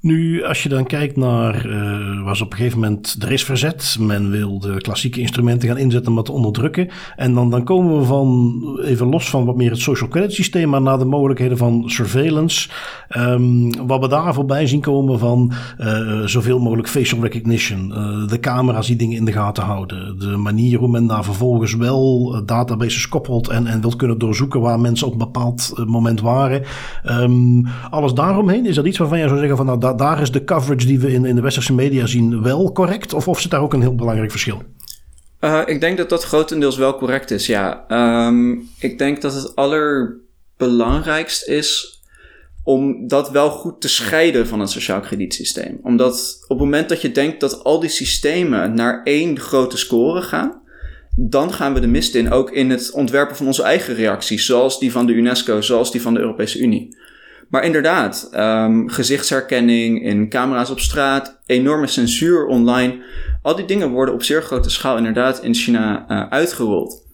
[0.00, 3.96] Nu, als je dan kijkt naar, uh, was op een gegeven moment, er is verzet.
[4.00, 6.88] Men wil de klassieke instrumenten gaan inzetten om dat te onderdrukken.
[7.16, 10.68] En dan, dan komen we van, even los van wat meer het social credit systeem,
[10.68, 12.68] maar naar de mogelijkheden van surveillance.
[13.16, 17.90] Um, wat we daar voorbij zien komen van uh, zoveel mogelijk facial recognition.
[17.90, 20.18] Uh, de camera's die dingen in de gaten houden.
[20.18, 24.80] De manier hoe men daar vervolgens wel databases koppelt en, en wilt kunnen doorzoeken waar
[24.80, 26.62] mensen op een bepaald moment waren.
[27.04, 30.44] Um, alles daaromheen, is dat iets waarvan je zou zeggen van nou, daar is de
[30.44, 33.14] coverage die we in, de westerse media zien wel correct?
[33.14, 34.62] Of, of zit daar ook een heel belangrijk verschil?
[35.40, 37.84] Uh, ik denk dat dat grotendeels wel correct is, ja.
[38.26, 41.98] Um, ik denk dat het allerbelangrijkst is
[42.64, 45.78] om dat wel goed te scheiden van het sociaal kredietsysteem.
[45.82, 50.22] Omdat op het moment dat je denkt dat al die systemen naar één grote score
[50.22, 50.60] gaan,
[51.16, 54.78] dan gaan we de mist in, ook in het ontwerpen van onze eigen reacties, zoals
[54.78, 56.96] die van de UNESCO, zoals die van de Europese Unie.
[57.48, 63.02] Maar inderdaad, um, gezichtsherkenning in camera's op straat, enorme censuur online.
[63.42, 67.06] Al die dingen worden op zeer grote schaal inderdaad in China uh, uitgerold.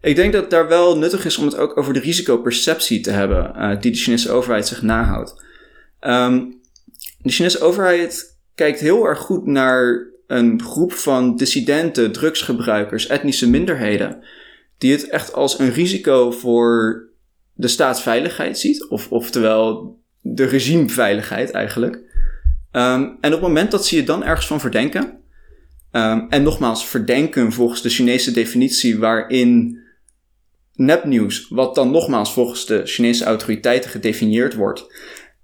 [0.00, 3.10] Ik denk dat het daar wel nuttig is om het ook over de risicoperceptie te
[3.10, 5.44] hebben uh, die de Chinese overheid zich nahoudt.
[6.00, 6.60] Um,
[7.18, 14.24] de Chinese overheid kijkt heel erg goed naar een groep van dissidenten, drugsgebruikers, etnische minderheden,
[14.78, 17.02] die het echt als een risico voor
[17.54, 21.94] de staatsveiligheid ziet, of, oftewel de regimeveiligheid eigenlijk.
[22.72, 25.18] Um, en op het moment dat ze je dan ergens van verdenken,
[25.92, 29.78] um, en nogmaals, verdenken volgens de Chinese definitie waarin
[30.74, 34.80] nepnieuws, wat dan nogmaals volgens de Chinese autoriteiten gedefinieerd wordt,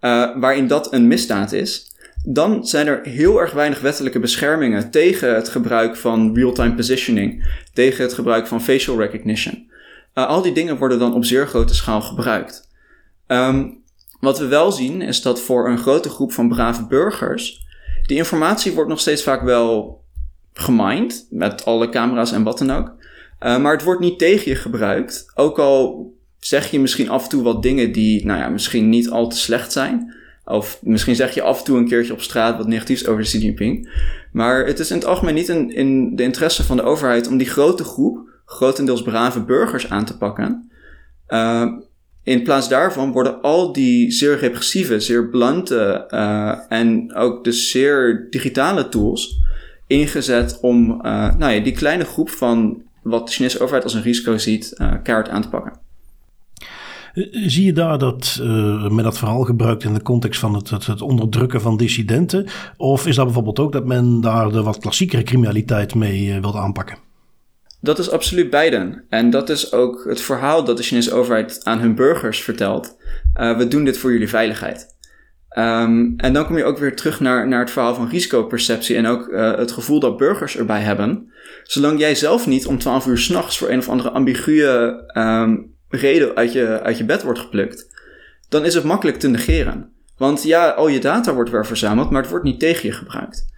[0.00, 1.90] uh, waarin dat een misdaad is,
[2.24, 8.02] dan zijn er heel erg weinig wettelijke beschermingen tegen het gebruik van real-time positioning, tegen
[8.04, 9.69] het gebruik van facial recognition.
[10.20, 12.68] Uh, al die dingen worden dan op zeer grote schaal gebruikt.
[13.26, 13.82] Um,
[14.20, 17.68] wat we wel zien is dat voor een grote groep van brave burgers
[18.06, 20.02] die informatie wordt nog steeds vaak wel
[20.52, 22.92] gemined met alle camera's en wat dan ook.
[23.42, 25.32] Uh, maar het wordt niet tegen je gebruikt.
[25.34, 29.10] Ook al zeg je misschien af en toe wat dingen die, nou ja, misschien niet
[29.10, 30.14] al te slecht zijn.
[30.44, 33.38] Of misschien zeg je af en toe een keertje op straat wat negatiefs over Xi
[33.38, 33.90] Jinping.
[34.32, 37.48] Maar het is in het algemeen niet in de interesse van de overheid om die
[37.48, 40.70] grote groep grotendeels brave burgers aan te pakken.
[41.28, 41.72] Uh,
[42.22, 48.26] in plaats daarvan worden al die zeer repressieve, zeer blante uh, en ook de zeer
[48.30, 49.38] digitale tools
[49.86, 54.02] ingezet om uh, nou ja, die kleine groep van wat de Chinese overheid als een
[54.02, 55.72] risico ziet, uh, kaart aan te pakken.
[57.30, 58.38] Zie je daar dat
[58.90, 62.46] men dat verhaal gebruikt in de context van het, het, het, onderdrukken van dissidenten?
[62.76, 67.09] Of is dat bijvoorbeeld ook dat men daar de wat klassiekere criminaliteit mee uh, aanpakken?
[67.80, 69.04] Dat is absoluut beiden.
[69.08, 72.96] En dat is ook het verhaal dat de Chinese overheid aan hun burgers vertelt.
[73.40, 74.98] Uh, we doen dit voor jullie veiligheid.
[75.58, 79.06] Um, en dan kom je ook weer terug naar, naar het verhaal van risicoperceptie en
[79.06, 81.32] ook uh, het gevoel dat burgers erbij hebben.
[81.62, 86.36] Zolang jij zelf niet om 12 uur s'nachts voor een of andere ambiguë um, reden
[86.36, 87.86] uit je, uit je bed wordt geplukt,
[88.48, 89.92] dan is het makkelijk te negeren.
[90.16, 93.49] Want ja, al je data wordt weer verzameld, maar het wordt niet tegen je gebruikt.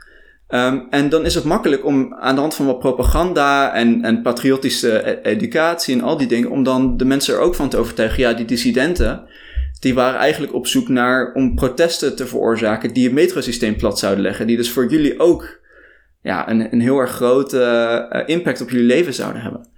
[0.53, 4.23] Ehm, en dan is het makkelijk om aan de hand van wat propaganda en, en
[4.23, 7.77] patriotische e-, educatie en al die dingen, om dan de mensen er ook van te
[7.77, 8.23] overtuigen.
[8.23, 9.29] Ja, die dissidenten,
[9.81, 14.23] die waren eigenlijk op zoek naar om protesten te veroorzaken die het metrosysteem plat zouden
[14.23, 14.47] leggen.
[14.47, 15.61] Die dus voor jullie ook
[16.23, 17.61] ja, een, een heel erg grote
[18.11, 19.69] eh, impact op jullie leven zouden hebben.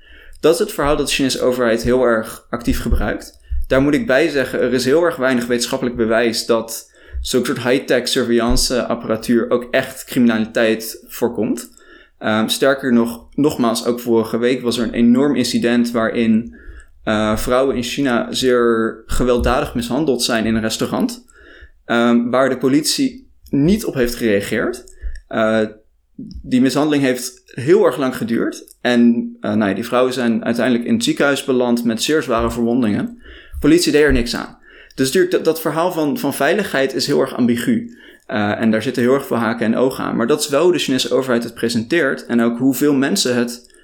[0.41, 3.41] Dat is het verhaal dat de Chinese overheid heel erg actief gebruikt.
[3.67, 6.93] Daar moet ik bij zeggen, er is heel erg weinig wetenschappelijk bewijs dat
[7.25, 11.71] zo'n soort high-tech surveillance apparatuur ook echt criminaliteit voorkomt.
[12.19, 16.57] Um, sterker nog, nogmaals, ook vorige week was er een enorm incident waarin
[17.05, 21.27] uh, vrouwen in China zeer gewelddadig mishandeld zijn in een restaurant.
[21.87, 24.85] Um, waar de politie niet op heeft gereageerd.
[25.29, 25.61] Uh,
[26.43, 28.77] die mishandeling heeft heel erg lang geduurd.
[28.81, 29.01] En
[29.41, 33.23] uh, nou ja, die vrouwen zijn uiteindelijk in het ziekenhuis beland met zeer zware verwondingen.
[33.61, 34.63] Politie deed er niks aan.
[34.95, 37.99] Dus dat, dat verhaal van, van veiligheid is heel erg ambigu.
[38.27, 40.17] Uh, en daar zitten heel erg veel haken en ogen aan.
[40.17, 42.27] Maar dat is wel hoe de Chinese overheid het presenteert.
[42.27, 43.75] En ook hoeveel mensen het,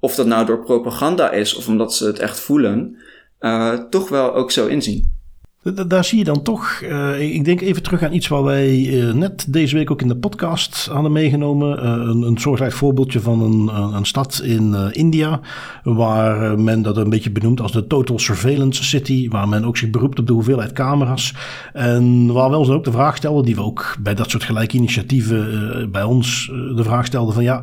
[0.00, 2.96] of dat nou door propaganda is of omdat ze het echt voelen,
[3.40, 5.17] uh, toch wel ook zo inzien.
[5.74, 9.12] Daar zie je dan toch, uh, ik denk even terug aan iets wat wij uh,
[9.12, 11.78] net deze week ook in de podcast hadden meegenomen.
[11.78, 15.40] Uh, een, een soortgelijk voorbeeldje van een, een stad in India,
[15.82, 19.90] waar men dat een beetje benoemt als de Total Surveillance City, waar men ook zich
[19.90, 21.34] beroept op de hoeveelheid camera's.
[21.72, 24.76] En waar we ons ook de vraag stelden, die we ook bij dat soort gelijke
[24.76, 27.62] initiatieven bij ons de vraag stelden van ja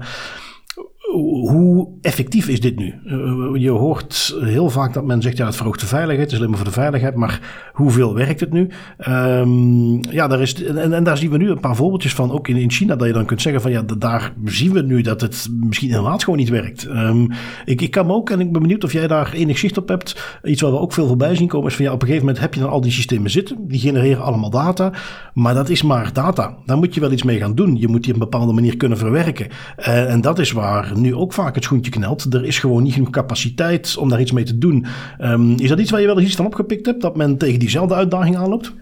[1.21, 2.93] hoe effectief is dit nu?
[3.06, 6.38] Eh, je hoort heel vaak dat men zegt, ja, het verhoogt de veiligheid, het is
[6.38, 8.69] alleen maar voor de veiligheid, maar hoeveel werkt het nu?
[9.10, 12.56] Um, ja, daar is, en, daar zien we nu een paar voorbeeldjes van, ook in,
[12.56, 15.47] in China, dat je dan kunt zeggen van, ja, daar zien we nu dat het
[15.60, 16.86] misschien inderdaad gewoon niet werkt.
[16.86, 17.32] Um,
[17.65, 19.88] ik, ik kan me ook, en ik ben benieuwd of jij daar enig zicht op
[19.88, 22.25] hebt, iets waar we ook veel voorbij zien komen, is van, ja, op een gegeven
[22.28, 24.91] moment heb je dan al die systemen zitten, die genereren allemaal data,
[25.34, 26.56] maar dat is maar data.
[26.65, 27.75] Daar moet je wel iets mee gaan doen.
[27.80, 29.47] Je moet die op een bepaalde manier kunnen verwerken.
[29.80, 32.34] Uh, en dat is waar nu ook vaak het schoentje knelt.
[32.34, 34.86] Er is gewoon niet genoeg capaciteit om daar iets mee te doen.
[35.22, 37.02] Um, is dat iets waar je wel eens iets van opgepikt hebt?
[37.02, 38.74] Dat men tegen diezelfde uitdaging aanloopt?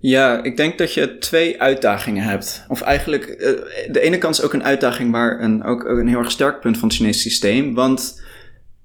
[0.00, 2.64] Ja, ik denk dat je twee uitdagingen hebt.
[2.68, 6.18] Of eigenlijk, uh, de ene kant is ook een uitdaging, maar een, ook een heel
[6.18, 7.74] erg sterk punt van het Chinese systeem.
[7.74, 8.22] Want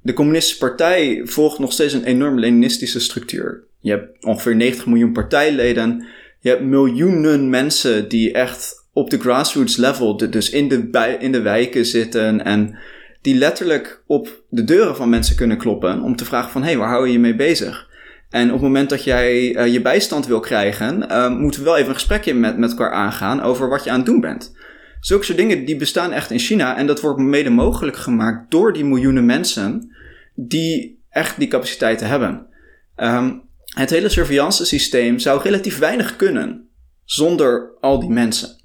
[0.02, 3.64] de Communistische Partij volgt nog steeds een enorm Leninistische structuur.
[3.80, 6.06] Je hebt ongeveer 90 miljoen partijleden.
[6.40, 11.42] Je hebt miljoenen mensen die echt op de grassroots level, dus in de, in de
[11.42, 12.78] wijken zitten en
[13.22, 16.78] die letterlijk op de deuren van mensen kunnen kloppen om te vragen van hé, hey,
[16.78, 17.88] waar hou je je mee bezig?
[18.30, 21.76] En op het moment dat jij uh, je bijstand wil krijgen, uh, moeten we wel
[21.76, 24.56] even een gesprekje met, met elkaar aangaan over wat je aan het doen bent.
[25.00, 28.74] Zulke soort dingen die bestaan echt in China en dat wordt mede mogelijk gemaakt door
[28.74, 29.96] die miljoenen mensen
[30.36, 32.48] die echt die capaciteiten hebben.
[32.96, 36.70] Um, het hele surveillance systeem zou relatief weinig kunnen
[37.04, 38.57] zonder al die mensen.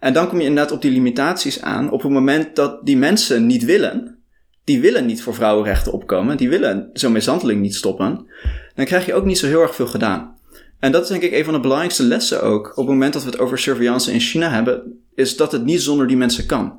[0.00, 3.46] En dan kom je inderdaad op die limitaties aan op het moment dat die mensen
[3.46, 4.18] niet willen.
[4.64, 6.36] Die willen niet voor vrouwenrechten opkomen.
[6.36, 8.26] Die willen zo'n mishandeling niet stoppen.
[8.74, 10.38] Dan krijg je ook niet zo heel erg veel gedaan.
[10.78, 12.70] En dat is denk ik een van de belangrijkste lessen ook.
[12.70, 15.02] Op het moment dat we het over surveillance in China hebben.
[15.14, 16.78] Is dat het niet zonder die mensen kan.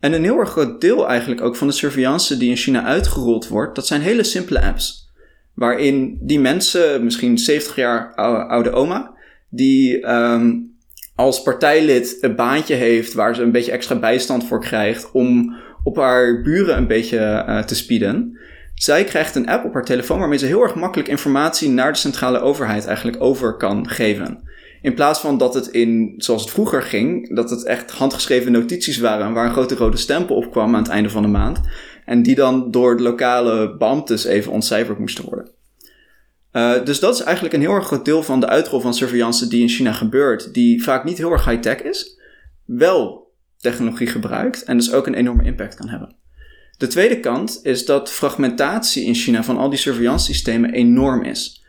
[0.00, 3.48] En een heel erg groot deel eigenlijk ook van de surveillance die in China uitgerold
[3.48, 3.74] wordt.
[3.74, 5.12] Dat zijn hele simpele apps.
[5.54, 8.14] Waarin die mensen, misschien 70 jaar
[8.48, 9.14] oude oma.
[9.48, 10.73] Die um,
[11.14, 15.96] als partijlid een baantje heeft waar ze een beetje extra bijstand voor krijgt om op
[15.96, 18.38] haar buren een beetje uh, te spieden.
[18.74, 21.98] Zij krijgt een app op haar telefoon waarmee ze heel erg makkelijk informatie naar de
[21.98, 24.42] centrale overheid eigenlijk over kan geven.
[24.82, 28.98] In plaats van dat het in, zoals het vroeger ging, dat het echt handgeschreven notities
[28.98, 31.60] waren waar een grote rode stempel op kwam aan het einde van de maand.
[32.04, 35.50] En die dan door de lokale beambtes even ontcijferd moesten worden.
[36.54, 39.48] Uh, dus dat is eigenlijk een heel erg groot deel van de uitrol van surveillance
[39.48, 42.20] die in China gebeurt, die vaak niet heel erg high-tech is,
[42.64, 46.16] wel technologie gebruikt en dus ook een enorme impact kan hebben.
[46.76, 51.64] De tweede kant is dat fragmentatie in China van al die surveillance systemen enorm is.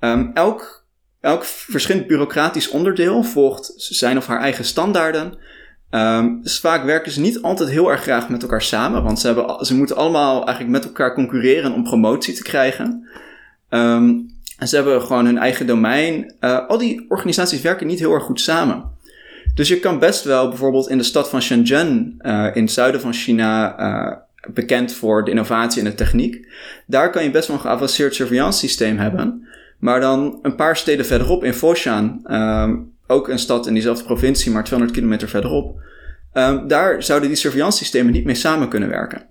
[0.00, 0.86] Um, elk,
[1.20, 5.38] elk verschillend bureaucratisch onderdeel volgt zijn of haar eigen standaarden.
[5.90, 9.66] Um, vaak werken ze niet altijd heel erg graag met elkaar samen, want ze, hebben,
[9.66, 13.08] ze moeten allemaal eigenlijk met elkaar concurreren om promotie te krijgen.
[13.70, 16.34] Um, en ze hebben gewoon hun eigen domein.
[16.40, 18.96] Uh, al die organisaties werken niet heel erg goed samen.
[19.54, 23.00] Dus je kan best wel bijvoorbeeld in de stad van Shenzhen, uh, in het zuiden
[23.00, 24.16] van China, uh,
[24.54, 26.46] bekend voor de innovatie en de techniek.
[26.86, 29.46] Daar kan je best wel een geavanceerd surveillance systeem hebben.
[29.78, 34.52] Maar dan een paar steden verderop in Foshan, um, ook een stad in diezelfde provincie,
[34.52, 35.80] maar 200 kilometer verderop.
[36.32, 39.26] Um, daar zouden die surveillance systemen niet mee samen kunnen werken.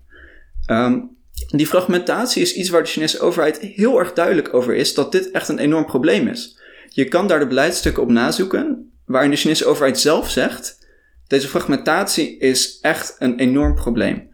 [0.72, 5.12] Um, die fragmentatie is iets waar de Chinese overheid heel erg duidelijk over is dat
[5.12, 6.60] dit echt een enorm probleem is.
[6.90, 10.78] Je kan daar de beleidstukken op nazoeken, waarin de Chinese overheid zelf zegt:
[11.28, 14.30] Deze fragmentatie is echt een enorm probleem.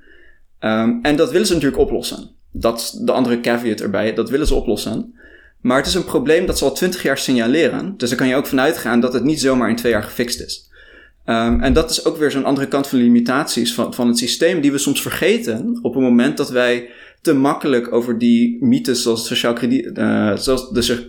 [0.60, 2.30] Um, en dat willen ze natuurlijk oplossen.
[2.52, 5.14] Dat is de andere caveat erbij, dat willen ze oplossen.
[5.62, 7.98] Maar het is een probleem dat ze al twintig jaar signaleren.
[7.98, 10.42] Dus daar kan je ook vanuit gaan dat het niet zomaar in twee jaar gefixt
[10.42, 10.72] is.
[11.26, 14.18] Um, en dat is ook weer zo'n andere kant van de limitaties van, van het
[14.18, 16.90] systeem die we soms vergeten op het moment dat wij
[17.22, 21.08] te makkelijk over die mythes zoals sociaal krediet, uh, zoals de,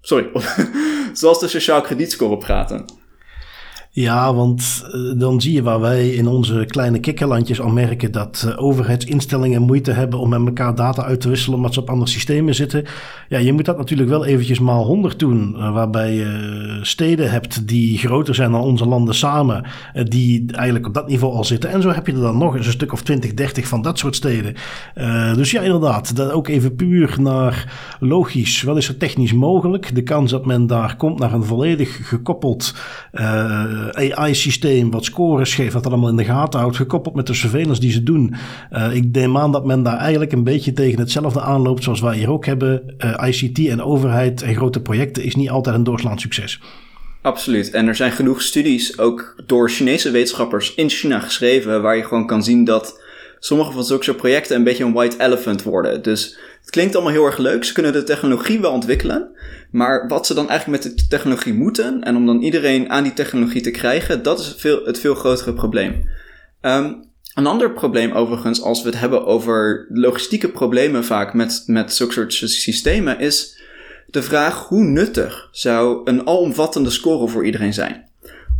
[0.00, 0.30] sorry,
[1.12, 2.84] zoals de sociaal kredietscore praten.
[3.94, 8.44] Ja, want uh, dan zie je waar wij in onze kleine kikkerlandjes al merken dat
[8.46, 12.10] uh, overheidsinstellingen moeite hebben om met elkaar data uit te wisselen omdat ze op andere
[12.10, 12.84] systemen zitten.
[13.28, 17.68] Ja, je moet dat natuurlijk wel eventjes maal 100 doen, uh, waarbij je steden hebt
[17.68, 19.64] die groter zijn dan onze landen samen,
[20.04, 21.70] die eigenlijk op dat niveau al zitten.
[21.70, 23.98] En zo heb je er dan nog eens een stuk of 20, 30 van dat
[23.98, 24.54] soort steden.
[25.34, 29.94] dus ja, inderdaad, dat ook even puur naar logisch, wel is er technisch mogelijk.
[29.94, 32.74] De kans dat men daar komt naar een volledig gekoppeld
[33.12, 37.34] eh, AI-systeem wat scores geeft, wat dat allemaal in de gaten houdt, gekoppeld met de
[37.34, 38.34] surveillance die ze doen.
[38.72, 42.16] Uh, ik neem aan dat men daar eigenlijk een beetje tegen hetzelfde aanloopt zoals wij
[42.16, 42.94] hier ook hebben.
[42.98, 46.60] Eh, ICT en overheid en grote projecten is niet altijd een doorslaand succes.
[47.22, 47.70] Absoluut.
[47.70, 52.26] En er zijn genoeg studies, ook door Chinese wetenschappers in China geschreven, waar je gewoon
[52.26, 53.00] kan zien dat
[53.38, 56.02] sommige van zulke projecten een beetje een white elephant worden.
[56.02, 57.64] Dus het klinkt allemaal heel erg leuk.
[57.64, 59.30] Ze kunnen de technologie wel ontwikkelen.
[59.70, 63.12] Maar wat ze dan eigenlijk met de technologie moeten, en om dan iedereen aan die
[63.12, 66.08] technologie te krijgen, dat is veel, het veel grotere probleem.
[66.60, 71.94] Um, een ander probleem overigens, als we het hebben over logistieke problemen vaak met, met
[71.94, 73.60] zulke soort systemen, is
[74.06, 78.08] de vraag hoe nuttig zou een alomvattende score voor iedereen zijn?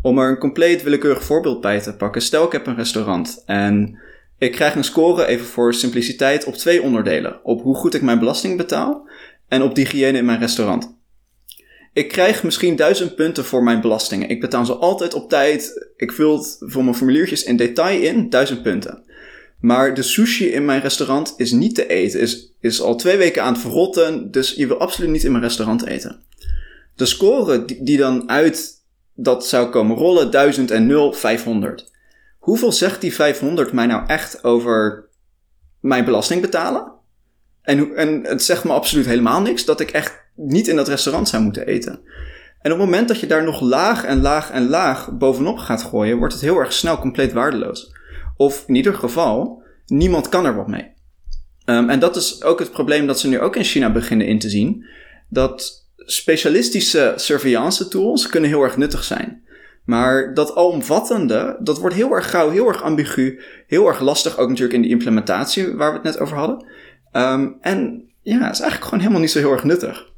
[0.03, 2.23] Om er een compleet willekeurig voorbeeld bij te pakken.
[2.23, 3.99] Stel ik heb een restaurant en
[4.43, 7.41] ik krijg een score, even voor simpliciteit, op twee onderdelen.
[7.43, 9.09] Op hoe goed ik mijn belasting betaal
[9.49, 10.97] en op de hygiëne in mijn restaurant.
[11.93, 14.29] Ik krijg misschien duizend punten voor mijn belastingen.
[14.29, 15.89] Ik betaal ze altijd op tijd.
[15.97, 19.03] Ik vul het voor mijn formuliertjes in detail in, duizend punten.
[19.61, 22.21] Maar de sushi in mijn restaurant is niet te eten.
[22.21, 24.31] Is, is al twee weken aan het verrotten.
[24.31, 26.23] Dus je wil absoluut niet in mijn restaurant eten.
[26.97, 28.81] De score die, die dan uit
[29.15, 31.91] dat zou komen rollen, 1000 en 0, 500.
[32.43, 35.09] Hoeveel zegt die 500 mij nou echt over
[35.81, 36.93] mijn belasting betalen?
[37.63, 41.29] En, en het zegt me absoluut helemaal niks dat ik echt niet in dat restaurant
[41.29, 41.93] zou moeten eten.
[42.61, 45.83] En op het moment dat je daar nog laag en laag en laag bovenop gaat
[45.83, 47.93] gooien, wordt het heel erg snel compleet waardeloos.
[48.37, 50.93] Of in ieder geval, niemand kan er wat mee.
[51.65, 54.39] Um, en dat is ook het probleem dat ze nu ook in China beginnen in
[54.39, 54.85] te zien.
[55.29, 59.43] Dat specialistische surveillance tools kunnen heel erg nuttig zijn.
[59.85, 64.49] Maar dat alomvattende, dat wordt heel erg gauw, heel erg ambigu, heel erg lastig, ook
[64.49, 66.67] natuurlijk in de implementatie waar we het net over hadden.
[67.13, 70.12] Um, en ja, is eigenlijk gewoon helemaal niet zo heel erg nuttig.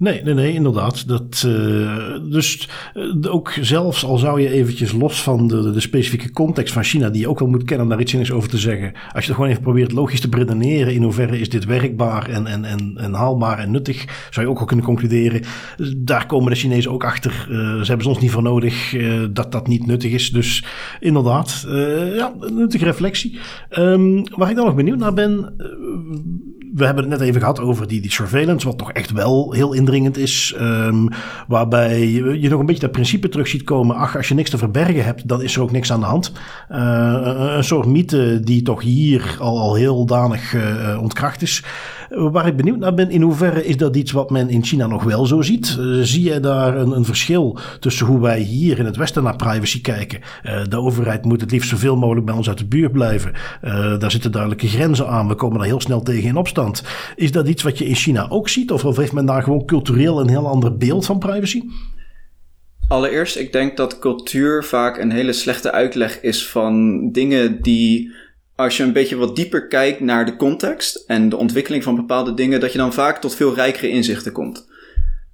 [0.00, 1.08] Nee, nee, nee, inderdaad.
[1.08, 6.30] Dat, uh, dus uh, ook zelfs al zou je eventjes los van de, de, specifieke
[6.30, 8.92] context van China, die je ook wel moet kennen om daar iets over te zeggen.
[8.92, 12.46] Als je het gewoon even probeert logisch te redeneren, in hoeverre is dit werkbaar en,
[12.46, 15.42] en, en, en haalbaar en nuttig, zou je ook al kunnen concluderen.
[15.96, 17.46] Daar komen de Chinezen ook achter.
[17.50, 18.96] Uh, ze hebben ons niet voor nodig
[19.30, 20.30] dat dat niet nuttig is.
[20.30, 20.64] Dus
[21.00, 21.66] inderdaad,
[22.16, 23.38] ja, nuttige reflectie.
[23.78, 25.54] Um, waar ik dan nog benieuwd naar ben
[26.74, 29.72] we hebben het net even gehad over die, die surveillance, wat toch echt wel heel
[29.72, 30.54] indringend is.
[30.60, 31.08] Um,
[31.48, 33.96] waarbij je, je, nog een beetje dat principe terug ziet komen.
[33.96, 36.32] Ach, als je niks te verbergen hebt, dan is er ook niks aan de hand.
[36.70, 41.64] Uh, een soort mythe die toch hier al, al heel danig uh, ontkracht is.
[42.10, 45.02] Waar ik benieuwd naar ben, in hoeverre is dat iets wat men in China nog
[45.02, 45.76] wel zo ziet?
[45.78, 49.36] Uh, zie je daar een, een, verschil tussen hoe wij hier in het Westen naar
[49.36, 50.20] privacy kijken?
[50.44, 53.32] Uh, de overheid moet het liefst zoveel mogelijk bij ons uit de buurt blijven.
[53.64, 55.28] Uh, daar zitten duidelijke grenzen aan.
[55.28, 56.82] We komen daar heel snel tegen in opstand.
[57.16, 58.70] Is dat iets wat je in China ook ziet?
[58.70, 61.62] Of heeft men daar gewoon cultureel een heel ander beeld van privacy?
[62.88, 68.12] Allereerst, ik denk dat cultuur vaak een hele slechte uitleg is van dingen die
[68.62, 72.34] als je een beetje wat dieper kijkt naar de context en de ontwikkeling van bepaalde
[72.34, 74.68] dingen, dat je dan vaak tot veel rijkere inzichten komt.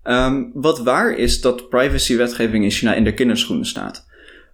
[0.05, 4.07] Um, wat waar is dat privacywetgeving in China in de kinderschoenen staat.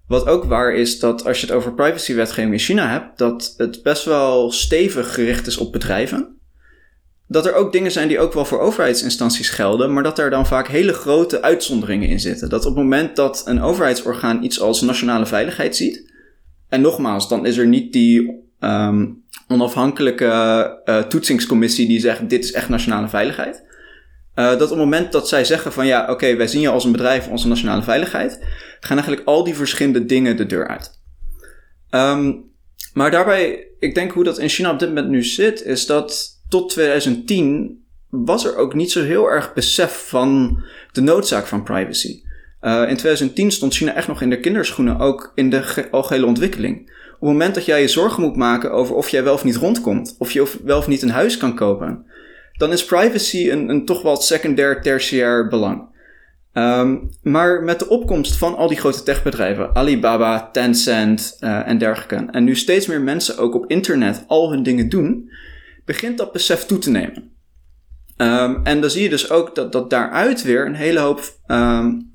[0.07, 3.83] Wat ook waar is dat als je het over privacywetgeving in China hebt, dat het
[3.83, 6.37] best wel stevig gericht is op bedrijven.
[7.29, 10.47] Dat er ook dingen zijn die ook wel voor overheidsinstanties gelden, maar dat er dan
[10.47, 12.49] vaak hele grote uitzonderingen in zitten.
[12.49, 16.11] Dat op het moment dat een overheidsorgaan iets als nationale veiligheid ziet,
[16.69, 20.25] en nogmaals, dan is er niet die um, onafhankelijke
[20.85, 23.65] uh, toetsingscommissie die zegt: dit is echt nationale veiligheid.
[24.35, 26.85] Uh, dat op het moment dat zij zeggen van ja, oké, wij zien je als
[26.85, 28.39] een bedrijf, onze nationale veiligheid,
[28.81, 31.01] gaan eigenlijk al die verschillende dingen de deur uit.
[31.91, 32.51] Um,
[32.95, 36.41] maar daarbij, ik denk hoe dat in China op dit moment nu zit, is dat
[36.49, 40.63] tot 2010 was er ook niet zo heel erg besef van
[40.93, 42.23] de noodzaak van privacy.
[42.61, 46.91] in 2010 stond China echt nog in de kinderschoenen, ook in de algehele ontwikkeling.
[47.23, 49.57] Op het moment dat jij je zorgen moet maken over of jij wel of niet
[49.57, 52.07] rondkomt, of je wel of niet een huis kan kopen,
[52.53, 55.89] dan is privacy een, een toch wel secundair, tertiair belang.
[56.53, 62.29] Um, maar met de opkomst van al die grote techbedrijven, Alibaba, Tencent uh, en dergelijke,
[62.31, 65.31] en nu steeds meer mensen ook op internet al hun dingen doen,
[65.85, 67.31] begint dat besef toe te nemen.
[68.17, 72.12] Um, en dan zie je dus ook dat, dat daaruit weer een hele hoop, um,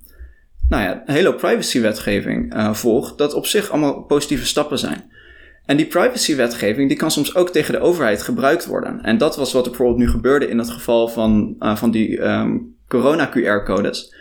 [0.69, 5.11] nou ja, een hele hoop privacywetgeving uh, volgt, dat op zich allemaal positieve stappen zijn.
[5.65, 9.01] En die privacywetgeving die kan soms ook tegen de overheid gebruikt worden.
[9.01, 12.19] En dat was wat er bijvoorbeeld nu gebeurde in het geval van, uh, van die
[12.87, 14.15] corona-QR-codes.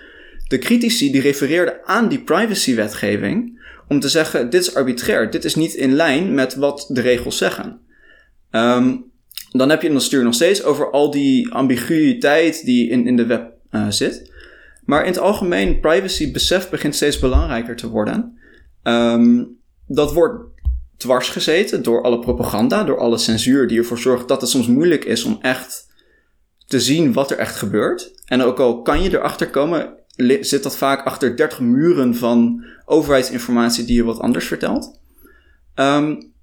[0.49, 5.55] De critici die refereerden aan die privacywetgeving om te zeggen: dit is arbitrair, dit is
[5.55, 7.81] niet in lijn met wat de regels zeggen.
[8.51, 9.05] Um,
[9.51, 13.27] dan heb je dan stuur nog steeds over al die ambiguïteit die in, in de
[13.27, 14.33] web uh, zit.
[14.87, 18.39] Maar in het algemeen, privacy besef begint steeds belangrijker te worden.
[18.83, 20.45] Um, dat wordt
[20.97, 25.05] dwars gezeten door alle propaganda, door alle censuur die ervoor zorgt dat het soms moeilijk
[25.05, 25.87] is om echt
[26.67, 28.13] te zien wat er echt gebeurt.
[28.25, 29.95] En ook al kan je erachter komen,
[30.41, 35.01] zit dat vaak achter 30 muren van overheidsinformatie die je wat anders vertelt.
[35.75, 36.35] Um,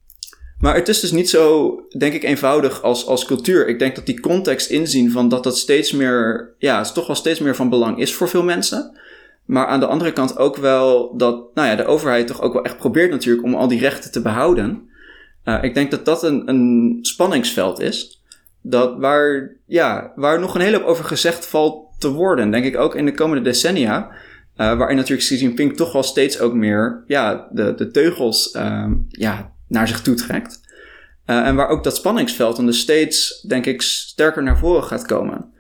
[0.63, 3.67] maar het is dus niet zo, denk ik, eenvoudig als, als cultuur.
[3.67, 7.39] Ik denk dat die context inzien van dat dat steeds meer, ja, toch wel steeds
[7.39, 8.97] meer van belang is voor veel mensen.
[9.45, 12.63] Maar aan de andere kant ook wel dat, nou ja, de overheid toch ook wel
[12.63, 14.89] echt probeert natuurlijk om al die rechten te behouden.
[15.45, 18.23] Uh, ik denk dat dat een, een spanningsveld is.
[18.61, 22.51] Dat waar, ja, waar nog een hele hoop over gezegd valt te worden.
[22.51, 24.09] Denk ik ook in de komende decennia.
[24.57, 28.91] Uh, waarin natuurlijk Xi Jinping toch wel steeds ook meer ja, de, de teugels uh,
[29.07, 30.61] ja, naar zich toe trekt.
[31.25, 35.05] Uh, en waar ook dat spanningsveld dan dus steeds, denk ik, sterker naar voren gaat
[35.05, 35.53] komen.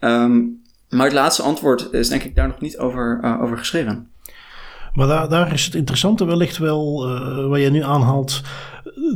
[0.00, 4.10] Um, maar het laatste antwoord is denk ik daar nog niet over, uh, over geschreven.
[4.92, 8.40] Maar daar, daar is het interessante wellicht wel, uh, wat je nu aanhaalt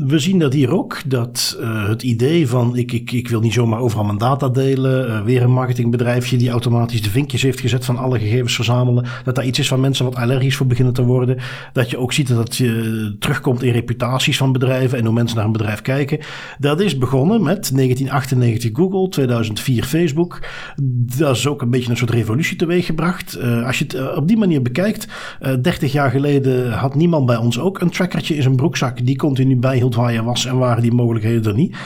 [0.06, 3.52] we zien dat hier ook, dat uh, het idee van ik, ik, ik wil niet
[3.52, 7.84] zomaar overal mijn data delen, uh, weer een marketingbedrijfje die automatisch de vinkjes heeft gezet
[7.84, 11.02] van alle gegevens verzamelen, dat daar iets is waar mensen wat allergisch voor beginnen te
[11.02, 11.38] worden.
[11.72, 15.46] Dat je ook ziet dat je terugkomt in reputaties van bedrijven en hoe mensen naar
[15.46, 16.18] een bedrijf kijken.
[16.58, 20.38] Dat is begonnen met 1998 Google, 2004 Facebook.
[21.16, 23.38] Dat is ook een beetje een soort revolutie teweeggebracht.
[23.38, 25.06] Uh, als je het op die manier bekijkt,
[25.60, 29.56] 30 jaar geleden had niemand bij ons ook een trackertje in zijn broekzak die continu
[29.68, 31.76] bijhield waar je was en waren die mogelijkheden er niet.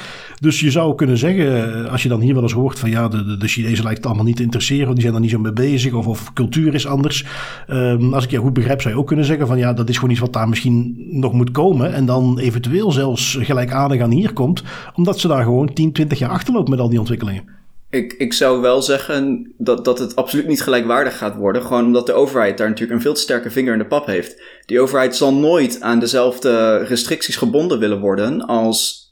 [0.41, 3.37] Dus je zou kunnen zeggen, als je dan hier wel eens hoort van ja, de,
[3.37, 5.93] de, Chinezen lijkt het allemaal niet te interesseren, die zijn er niet zo mee bezig
[5.93, 7.25] of, of cultuur is anders.
[7.69, 9.95] Um, als ik je goed begrijp, zou je ook kunnen zeggen van ja, dat is
[9.95, 14.33] gewoon iets wat daar misschien nog moet komen en dan eventueel zelfs gelijkaardig aan hier
[14.33, 14.63] komt,
[14.95, 17.62] omdat ze daar gewoon 10, 20 jaar achterloopt met al die ontwikkelingen.
[17.93, 21.63] Ik, ik zou wel zeggen dat, dat het absoluut niet gelijkwaardig gaat worden.
[21.63, 24.43] Gewoon omdat de overheid daar natuurlijk een veel te sterke vinger in de pap heeft.
[24.67, 29.11] Die overheid zal nooit aan dezelfde restricties gebonden willen worden als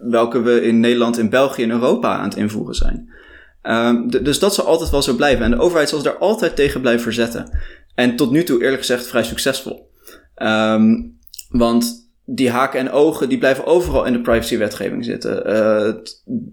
[0.00, 3.12] welke we in Nederland, in België en Europa aan het invoeren zijn.
[3.62, 5.44] Um, dus dat zal altijd wel zo blijven.
[5.44, 7.58] En de overheid zal daar altijd tegen blijven verzetten.
[7.94, 9.90] En tot nu toe, eerlijk gezegd, vrij succesvol.
[10.42, 11.18] Um,
[11.48, 15.36] want die haken en ogen die blijven overal in de privacywetgeving zitten.
[15.36, 15.94] Uh,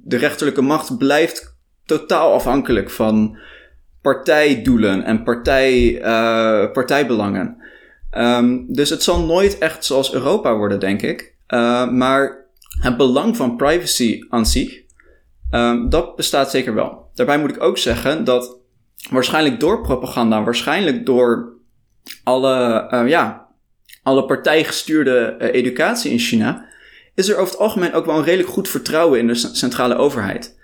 [0.03, 1.55] de rechterlijke macht blijft
[1.87, 3.37] totaal afhankelijk van
[4.01, 7.57] partijdoelen en partij, uh, partijbelangen.
[8.17, 11.35] Um, dus het zal nooit echt zoals Europa worden, denk ik.
[11.47, 12.45] Uh, maar
[12.81, 14.81] het belang van privacy aan zich,
[15.51, 17.09] um, dat bestaat zeker wel.
[17.13, 18.57] Daarbij moet ik ook zeggen dat
[19.09, 21.53] waarschijnlijk door propaganda, waarschijnlijk door
[22.23, 23.47] alle, uh, ja,
[24.03, 26.65] alle partijgestuurde educatie in China,
[27.15, 30.57] is er over het algemeen ook wel een redelijk goed vertrouwen in de centrale overheid.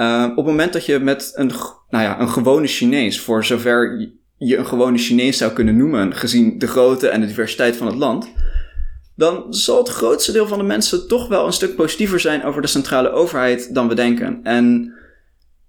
[0.00, 1.52] Uh, op het moment dat je met een,
[1.88, 6.58] nou ja, een gewone Chinees, voor zover je een gewone Chinees zou kunnen noemen, gezien
[6.58, 8.32] de grootte en de diversiteit van het land,
[9.16, 12.62] dan zal het grootste deel van de mensen toch wel een stuk positiever zijn over
[12.62, 14.40] de centrale overheid dan we denken.
[14.42, 14.94] En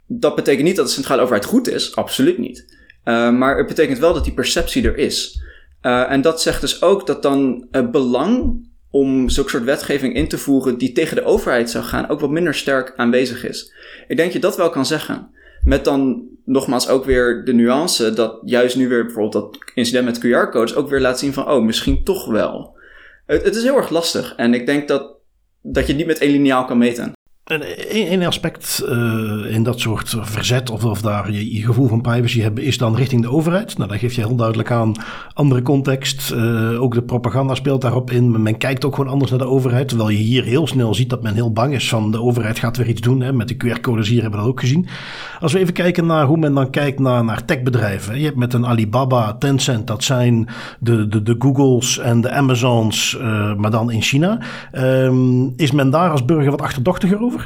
[0.07, 2.79] dat betekent niet dat de centrale overheid goed is, absoluut niet.
[3.05, 5.41] Uh, maar het betekent wel dat die perceptie er is.
[5.81, 8.59] Uh, en dat zegt dus ook dat dan het belang
[8.91, 12.29] om zulke soort wetgeving in te voeren die tegen de overheid zou gaan, ook wat
[12.29, 13.73] minder sterk aanwezig is.
[14.07, 15.29] Ik denk je dat wel kan zeggen.
[15.63, 20.19] Met dan nogmaals ook weer de nuance dat juist nu weer bijvoorbeeld dat incident met
[20.19, 22.77] QR-codes ook weer laat zien van, oh, misschien toch wel.
[23.25, 25.15] Het, het, is heel erg lastig en ik denk dat,
[25.61, 27.11] dat je niet met één lineaal kan meten.
[27.51, 32.63] Een aspect uh, in dat soort verzet of, of daar je, gevoel van privacy hebben
[32.63, 33.77] is dan richting de overheid.
[33.77, 34.93] Nou, daar geef je heel duidelijk aan
[35.33, 36.31] andere context.
[36.31, 38.41] Uh, ook de propaganda speelt daarop in.
[38.41, 39.87] Men kijkt ook gewoon anders naar de overheid.
[39.87, 42.77] Terwijl je hier heel snel ziet dat men heel bang is van de overheid gaat
[42.77, 43.21] weer iets doen.
[43.21, 43.33] Hè.
[43.33, 44.87] Met de QR-codes hier hebben we dat ook gezien.
[45.39, 48.19] Als we even kijken naar hoe men dan kijkt naar, naar techbedrijven.
[48.19, 50.47] Je hebt met een Alibaba, Tencent, dat zijn
[50.79, 53.17] de, de, de Googles en de Amazons,
[53.57, 54.39] maar dan in China.
[54.73, 57.40] Um, is men daar als burger wat achterdochtiger over?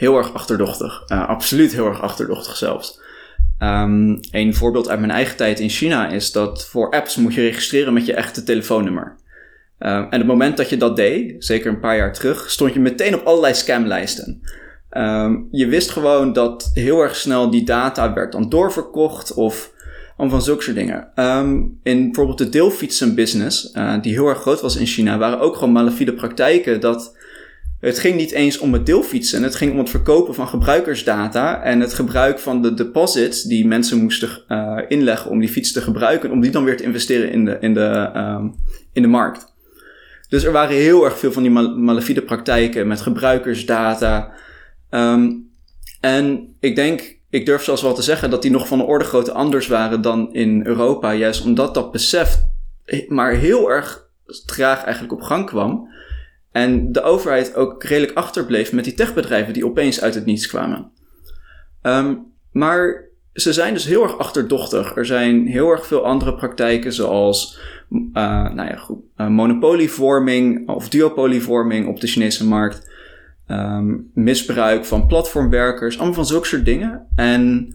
[0.00, 1.02] Heel erg achterdochtig.
[1.08, 3.00] Uh, absoluut heel erg achterdochtig zelfs.
[3.58, 7.40] Um, een voorbeeld uit mijn eigen tijd in China is dat voor apps moet je
[7.40, 9.16] registreren met je echte telefoonnummer.
[9.78, 12.80] Uh, en het moment dat je dat deed, zeker een paar jaar terug, stond je
[12.80, 14.40] meteen op allerlei scamlijsten.
[14.90, 19.72] Um, je wist gewoon dat heel erg snel die data werd dan doorverkocht of
[20.16, 21.08] van zulke soort dingen.
[21.82, 25.72] In bijvoorbeeld de deelfietsenbusiness, uh, die heel erg groot was in China, waren ook gewoon
[25.72, 27.16] malafide praktijken dat
[27.80, 29.42] het ging niet eens om het deelfietsen.
[29.42, 33.98] Het ging om het verkopen van gebruikersdata en het gebruik van de deposits die mensen
[33.98, 37.44] moesten uh, inleggen om die fiets te gebruiken, om die dan weer te investeren in
[37.44, 38.54] de, in de, um,
[38.92, 39.52] in de markt.
[40.28, 44.32] Dus er waren heel erg veel van die mal malafide praktijken met gebruikersdata.
[44.90, 45.50] Um,
[46.00, 49.04] en ik denk, ik durf zelfs wel te zeggen dat die nog van een orde
[49.04, 51.14] grootte anders waren dan in Europa.
[51.14, 52.38] Juist omdat dat besef
[53.08, 54.08] maar heel erg
[54.46, 55.88] traag eigenlijk op gang kwam.
[56.52, 60.90] En de overheid ook redelijk achterbleef met die techbedrijven die opeens uit het niets kwamen.
[61.82, 64.96] Um, maar ze zijn dus heel erg achterdochtig.
[64.96, 67.58] Er zijn heel erg veel andere praktijken zoals
[67.90, 72.88] uh, nou ja, uh, monopolievorming of duopolievorming op de Chinese markt.
[73.48, 77.06] Um, misbruik van platformwerkers, allemaal van zulke soort dingen.
[77.14, 77.74] En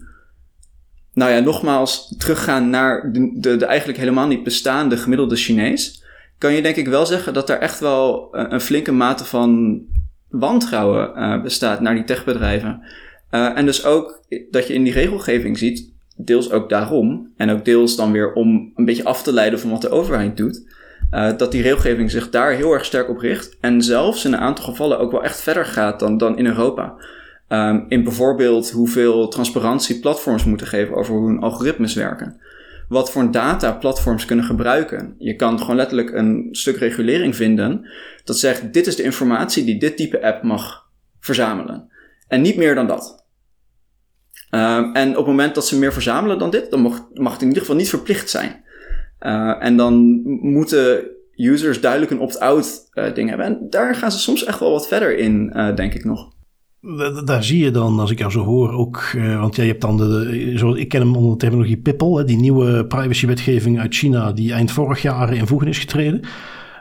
[1.12, 6.04] nou ja, nogmaals, teruggaan naar de, de, de eigenlijk helemaal niet bestaande gemiddelde Chinees
[6.38, 9.80] kan je denk ik wel zeggen dat er echt wel eh, een flinke mate van
[10.28, 12.82] wantrouwen uh, bestaat naar die techbedrijven.
[13.30, 17.64] Uh, en dus ook dat je in die regelgeving ziet, deels ook daarom, en ook
[17.64, 20.74] deels dan weer om een beetje af te leiden van wat de overheid doet,
[21.14, 23.56] uh, dat die regelgeving zich daar heel erg sterk op richt.
[23.60, 26.94] En zelfs in een aantal gevallen ook wel echt verder gaat dan, dan in Europa.
[27.48, 32.40] Um, in bijvoorbeeld hoeveel transparantie platforms moeten geven over hoe hun algoritmes werken
[32.88, 35.14] wat voor data platforms kunnen gebruiken.
[35.18, 37.88] Je kan gewoon letterlijk een stuk regulering vinden
[38.24, 41.90] dat zegt: dit is de informatie die dit type app mag verzamelen.
[42.28, 43.24] En niet meer dan dat.
[44.50, 47.40] Uh, en op het moment dat ze meer verzamelen dan dit, dan mag, mag het
[47.40, 48.64] in ieder geval niet verplicht zijn.
[49.20, 53.46] Uh, en dan moeten users duidelijk een opt-out uh, ding hebben.
[53.46, 56.35] En daar gaan ze soms echt wel wat verder in, denk ik nog.
[57.24, 59.96] Daar zie je dan, als ik jou zo hoor, ook, uh, want jij hebt dan
[59.96, 64.52] de, zo, ik ken hem onder de terminologie PIPPL, die nieuwe privacywetgeving uit China, die
[64.52, 66.20] eind vorig jaar in voegen is getreden.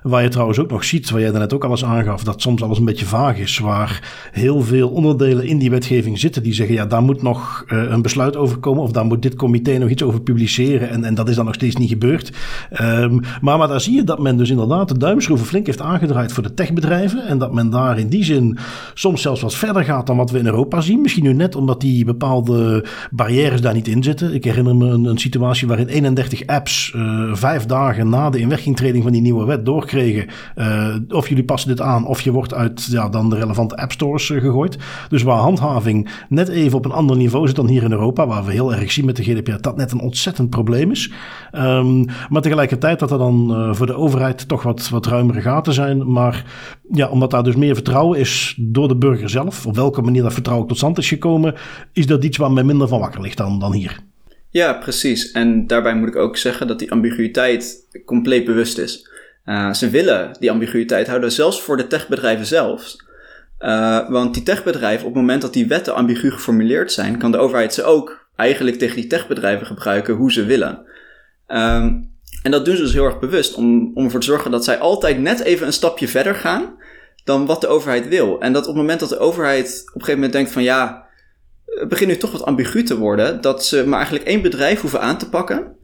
[0.06, 2.78] Waar je trouwens ook nog ziet, waar jij net ook alles aangaf, dat soms alles
[2.78, 3.60] een beetje vaag is.
[3.60, 7.84] Waar heel veel onderdelen in die wetgeving zitten die zeggen, ja, daar moet nog uh,
[7.89, 8.84] een besluit over komen.
[8.84, 10.89] Of daar moet dit comité nog iets over publiceren.
[10.89, 12.32] En, en dat is dan nog steeds niet gebeurd.
[12.82, 16.32] Um, maar, maar daar zie je dat men dus inderdaad de duimschroeven flink heeft aangedraaid
[16.32, 17.28] voor de techbedrijven.
[17.28, 18.58] En dat men daar in die zin
[18.93, 21.01] soms zelfs wat verder gaat dan wat we in Europa zien.
[21.01, 24.34] Misschien nu net omdat die bepaalde barrières daar niet in zitten.
[24.34, 29.03] Ik herinner me een, een situatie waarin 31 apps uh, vijf dagen na de inwerkingtreding
[29.03, 32.86] van die nieuwe wet doorkregen uh, of jullie passen dit aan, of je wordt uit
[32.86, 34.78] ja, dan de relevante app stores uh, gegooid.
[35.10, 38.46] Dus waar handhaving net even op een ander niveau zit dan hier in Europa, waar
[38.46, 41.12] we heel erg zien met de GDPR, dat net een ontzettend probleem is.
[41.54, 45.74] Um, maar tegelijkertijd dat er dan uh, voor de overheid toch wat, wat ruimere gaten
[45.74, 46.12] zijn.
[46.12, 46.46] Maar
[46.91, 50.34] ja, omdat daar dus meer vertrouwen is door de burger zelf, op welke manier dat
[50.34, 51.54] vertrouwen tot stand is gekomen,
[51.93, 54.00] is dat iets waar men minder van wakker ligt dan, dan hier.
[54.50, 55.32] Ja, precies.
[55.32, 59.10] En daarbij moet ik ook zeggen dat die ambiguïteit compleet bewust is.
[59.46, 62.96] Uh, ze willen die ambiguïteit houden, zelfs voor de techbedrijven zelf.
[63.60, 67.38] Uh, want die techbedrijven, op het moment dat die wetten ambigu geformuleerd zijn, kan de
[67.38, 70.86] overheid ze ook eigenlijk tegen die techbedrijven gebruiken hoe ze willen.
[71.48, 74.64] Um, en dat doen ze dus heel erg bewust om, om ervoor te zorgen dat
[74.64, 76.76] zij altijd net even een stapje verder gaan
[77.24, 78.41] dan wat de overheid wil.
[78.41, 81.06] En dat op het moment dat de overheid op een gegeven moment denkt van ja,
[81.66, 85.02] het begint nu toch wat ambigu te worden, dat ze maar eigenlijk één bedrijf hoeven
[85.02, 85.76] aan te pakken.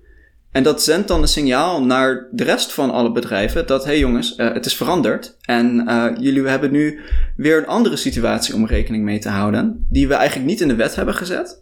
[0.52, 4.00] En dat zendt dan een signaal naar de rest van alle bedrijven dat, hé hey
[4.00, 5.38] jongens, uh, het is veranderd.
[5.42, 7.00] En uh, jullie hebben nu
[7.36, 10.76] weer een andere situatie om rekening mee te houden, die we eigenlijk niet in de
[10.76, 11.62] wet hebben gezet.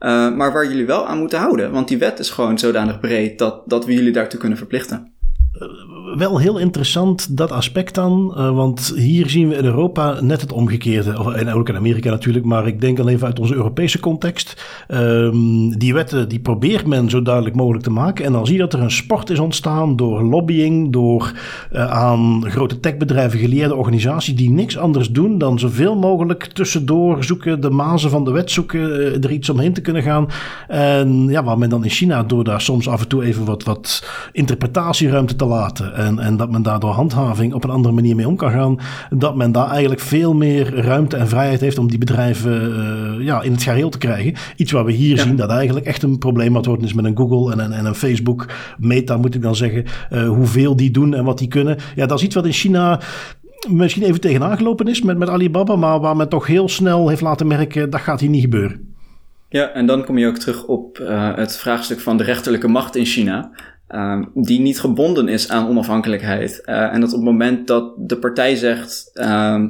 [0.00, 1.70] Uh, maar waar jullie wel aan moeten houden.
[1.72, 5.12] Want die wet is gewoon zodanig breed dat, dat we jullie daartoe kunnen verplichten.
[6.16, 10.52] Wel heel interessant dat aspect dan, uh, want hier zien we in Europa net het
[10.52, 11.18] omgekeerde.
[11.18, 14.64] Of, en ook in Amerika natuurlijk, maar ik denk al even uit onze Europese context.
[14.88, 18.24] Um, die wetten die probeert men zo duidelijk mogelijk te maken.
[18.24, 21.32] En dan zie je dat er een sport is ontstaan door lobbying, door
[21.72, 27.60] uh, aan grote techbedrijven geleerde organisaties die niks anders doen dan zoveel mogelijk tussendoor zoeken,
[27.60, 30.28] de mazen van de wet zoeken, uh, er iets omheen te kunnen gaan.
[30.68, 33.64] En ja, waar men dan in China door daar soms af en toe even wat,
[33.64, 35.46] wat interpretatieruimte te
[35.94, 38.78] En, en dat men daardoor handhaving op een andere manier mee om kan gaan.
[39.10, 42.72] Dat men daar eigenlijk veel meer ruimte en vrijheid heeft om die bedrijven
[43.18, 44.34] uh, ja, in het gareel te krijgen.
[44.56, 47.16] Iets waar we hier zien dat eigenlijk echt een probleem wat worden is met een
[47.16, 48.46] Google en een, en een Facebook.
[48.78, 49.84] Meta moet ik dan zeggen.
[50.12, 51.76] Uh, hoeveel die doen en wat die kunnen.
[51.94, 53.00] Ja, dat is iets wat in China
[53.68, 55.76] misschien even tegenaan gelopen is met, met Alibaba.
[55.76, 58.88] Maar waar men toch heel snel heeft laten merken dat gaat hier niet gebeuren.
[59.48, 62.96] Ja, en dan kom je ook terug op uh, het vraagstuk van de rechterlijke macht
[62.96, 63.50] in China.
[63.94, 66.62] Uh, die niet gebonden is aan onafhankelijkheid.
[66.66, 69.64] Uh, en dat op het moment dat de partij zegt uh,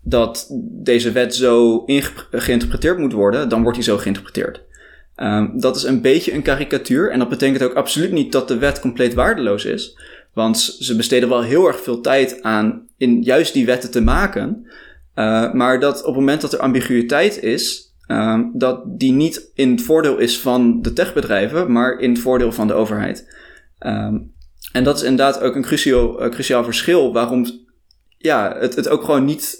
[0.00, 1.84] dat deze wet zo
[2.30, 4.60] geïnterpreteerd moet worden, dan wordt die zo geïnterpreteerd.
[5.14, 7.10] Ehm, dat is een beetje een karikatuur.
[7.10, 9.98] En dat betekent ook absoluut niet dat de wet compleet waardeloos is.
[10.32, 14.66] Want ze besteden wel heel erg veel tijd aan in juist die wetten te maken.
[15.14, 19.70] Uh, maar dat op het moment dat er ambiguïteit is, Um, dat die niet in
[19.70, 23.34] het voordeel is van de techbedrijven, maar in het voordeel van de overheid.
[23.80, 24.32] Um,
[24.72, 27.46] en dat is inderdaad ook een cruciaal, uh, cruciaal verschil waarom
[28.18, 29.56] ja, het, het ook gewoon niet,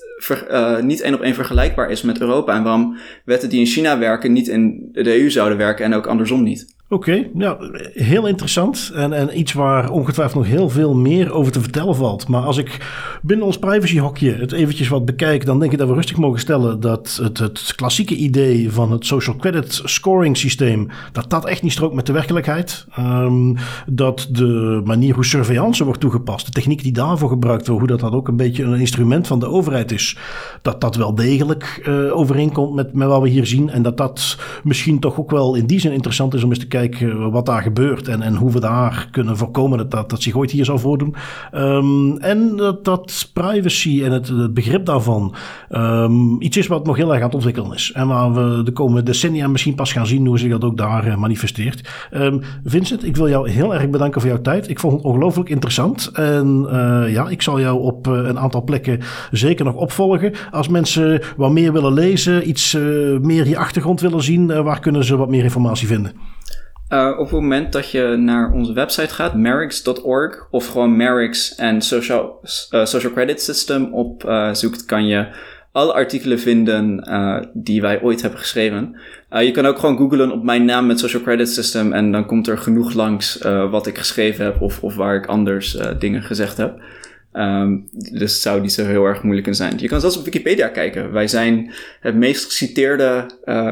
[0.51, 2.55] uh, niet één op één vergelijkbaar is met Europa.
[2.55, 6.07] En waarom wetten die in China werken niet in de EU zouden werken en ook
[6.07, 6.74] andersom niet.
[6.95, 8.92] Oké, nou, heel interessant.
[8.95, 12.28] En, en iets waar ongetwijfeld nog heel veel meer over te vertellen valt.
[12.28, 12.86] Maar als ik
[13.22, 16.80] binnen ons privacyhokje het eventjes wat bekijk, dan denk ik dat we rustig mogen stellen
[16.80, 21.72] dat het, het klassieke idee van het social credit scoring systeem, dat dat echt niet
[21.72, 22.86] strookt met de werkelijkheid.
[22.99, 27.99] Um, dat de manier hoe surveillance wordt toegepast, de techniek die daarvoor gebruikt wordt, hoe
[27.99, 30.16] dat, ook een beetje een instrument van de overheid is,
[30.62, 33.70] dat dat wel degelijk uh, overeenkomt met, met wat we hier zien.
[33.70, 36.66] En dat dat misschien toch ook wel in die zin interessant is om eens te
[36.66, 36.82] kijken
[37.30, 40.64] wat daar gebeurt en, en hoe we daar kunnen voorkomen dat, dat, zich ooit hier
[40.64, 41.14] zal voordoen.
[41.55, 45.35] Um, en dat, dat privacy en het, het begrip daarvan
[45.70, 47.93] um, iets is wat nog heel erg aan het ontwikkelen is.
[47.95, 51.07] En waar we de komende decennia misschien pas gaan zien hoe zich dat ook daar
[51.07, 52.09] uh, manifesteert.
[52.12, 54.68] Um, Vincent, ik wil jou heel erg bedanken voor jouw tijd.
[54.68, 56.11] Ik vond het ongelooflijk interessant.
[56.12, 60.32] En uh, ja, ik zal jou op uh, een aantal plekken zeker nog opvolgen.
[60.51, 62.72] Als mensen wat meer willen lezen, iets
[63.20, 66.12] meer je achtergrond willen zien, waar kunnen ze wat meer informatie vinden?
[66.95, 71.82] Uh, op het moment dat je naar onze website gaat, merix.org, of gewoon Merix en
[71.82, 72.40] Social,
[72.70, 75.28] uh, Social Credit System opzoekt, uh, kan je
[75.72, 77.09] alle artikelen vinden
[77.53, 78.97] die wij ooit hebben geschreven.
[79.28, 82.47] je kan ook gewoon googlen op mijn naam met Social Credit System en dan komt
[82.47, 83.38] er genoeg langs
[83.70, 86.82] wat ik geschreven heb of, of waar ik anders dingen gezegd heb.
[87.32, 89.80] Um, dus zou niet zo heel erg moeilijk kunnen zijn.
[89.80, 91.12] Je kan zelfs op Wikipedia kijken.
[91.12, 93.26] Wij zijn het meest geciteerde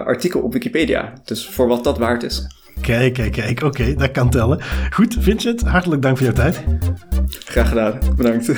[0.04, 1.12] artikel op Wikipedia.
[1.24, 2.46] Dus voor wat dat waard is.
[2.80, 3.62] Kijk, kijk, kijk.
[3.62, 4.60] Oké, dat kan tellen.
[4.90, 6.64] Goed, Vincent, hartelijk dank voor jouw tijd.
[7.28, 7.98] Graag gedaan.
[8.16, 8.52] Bedankt.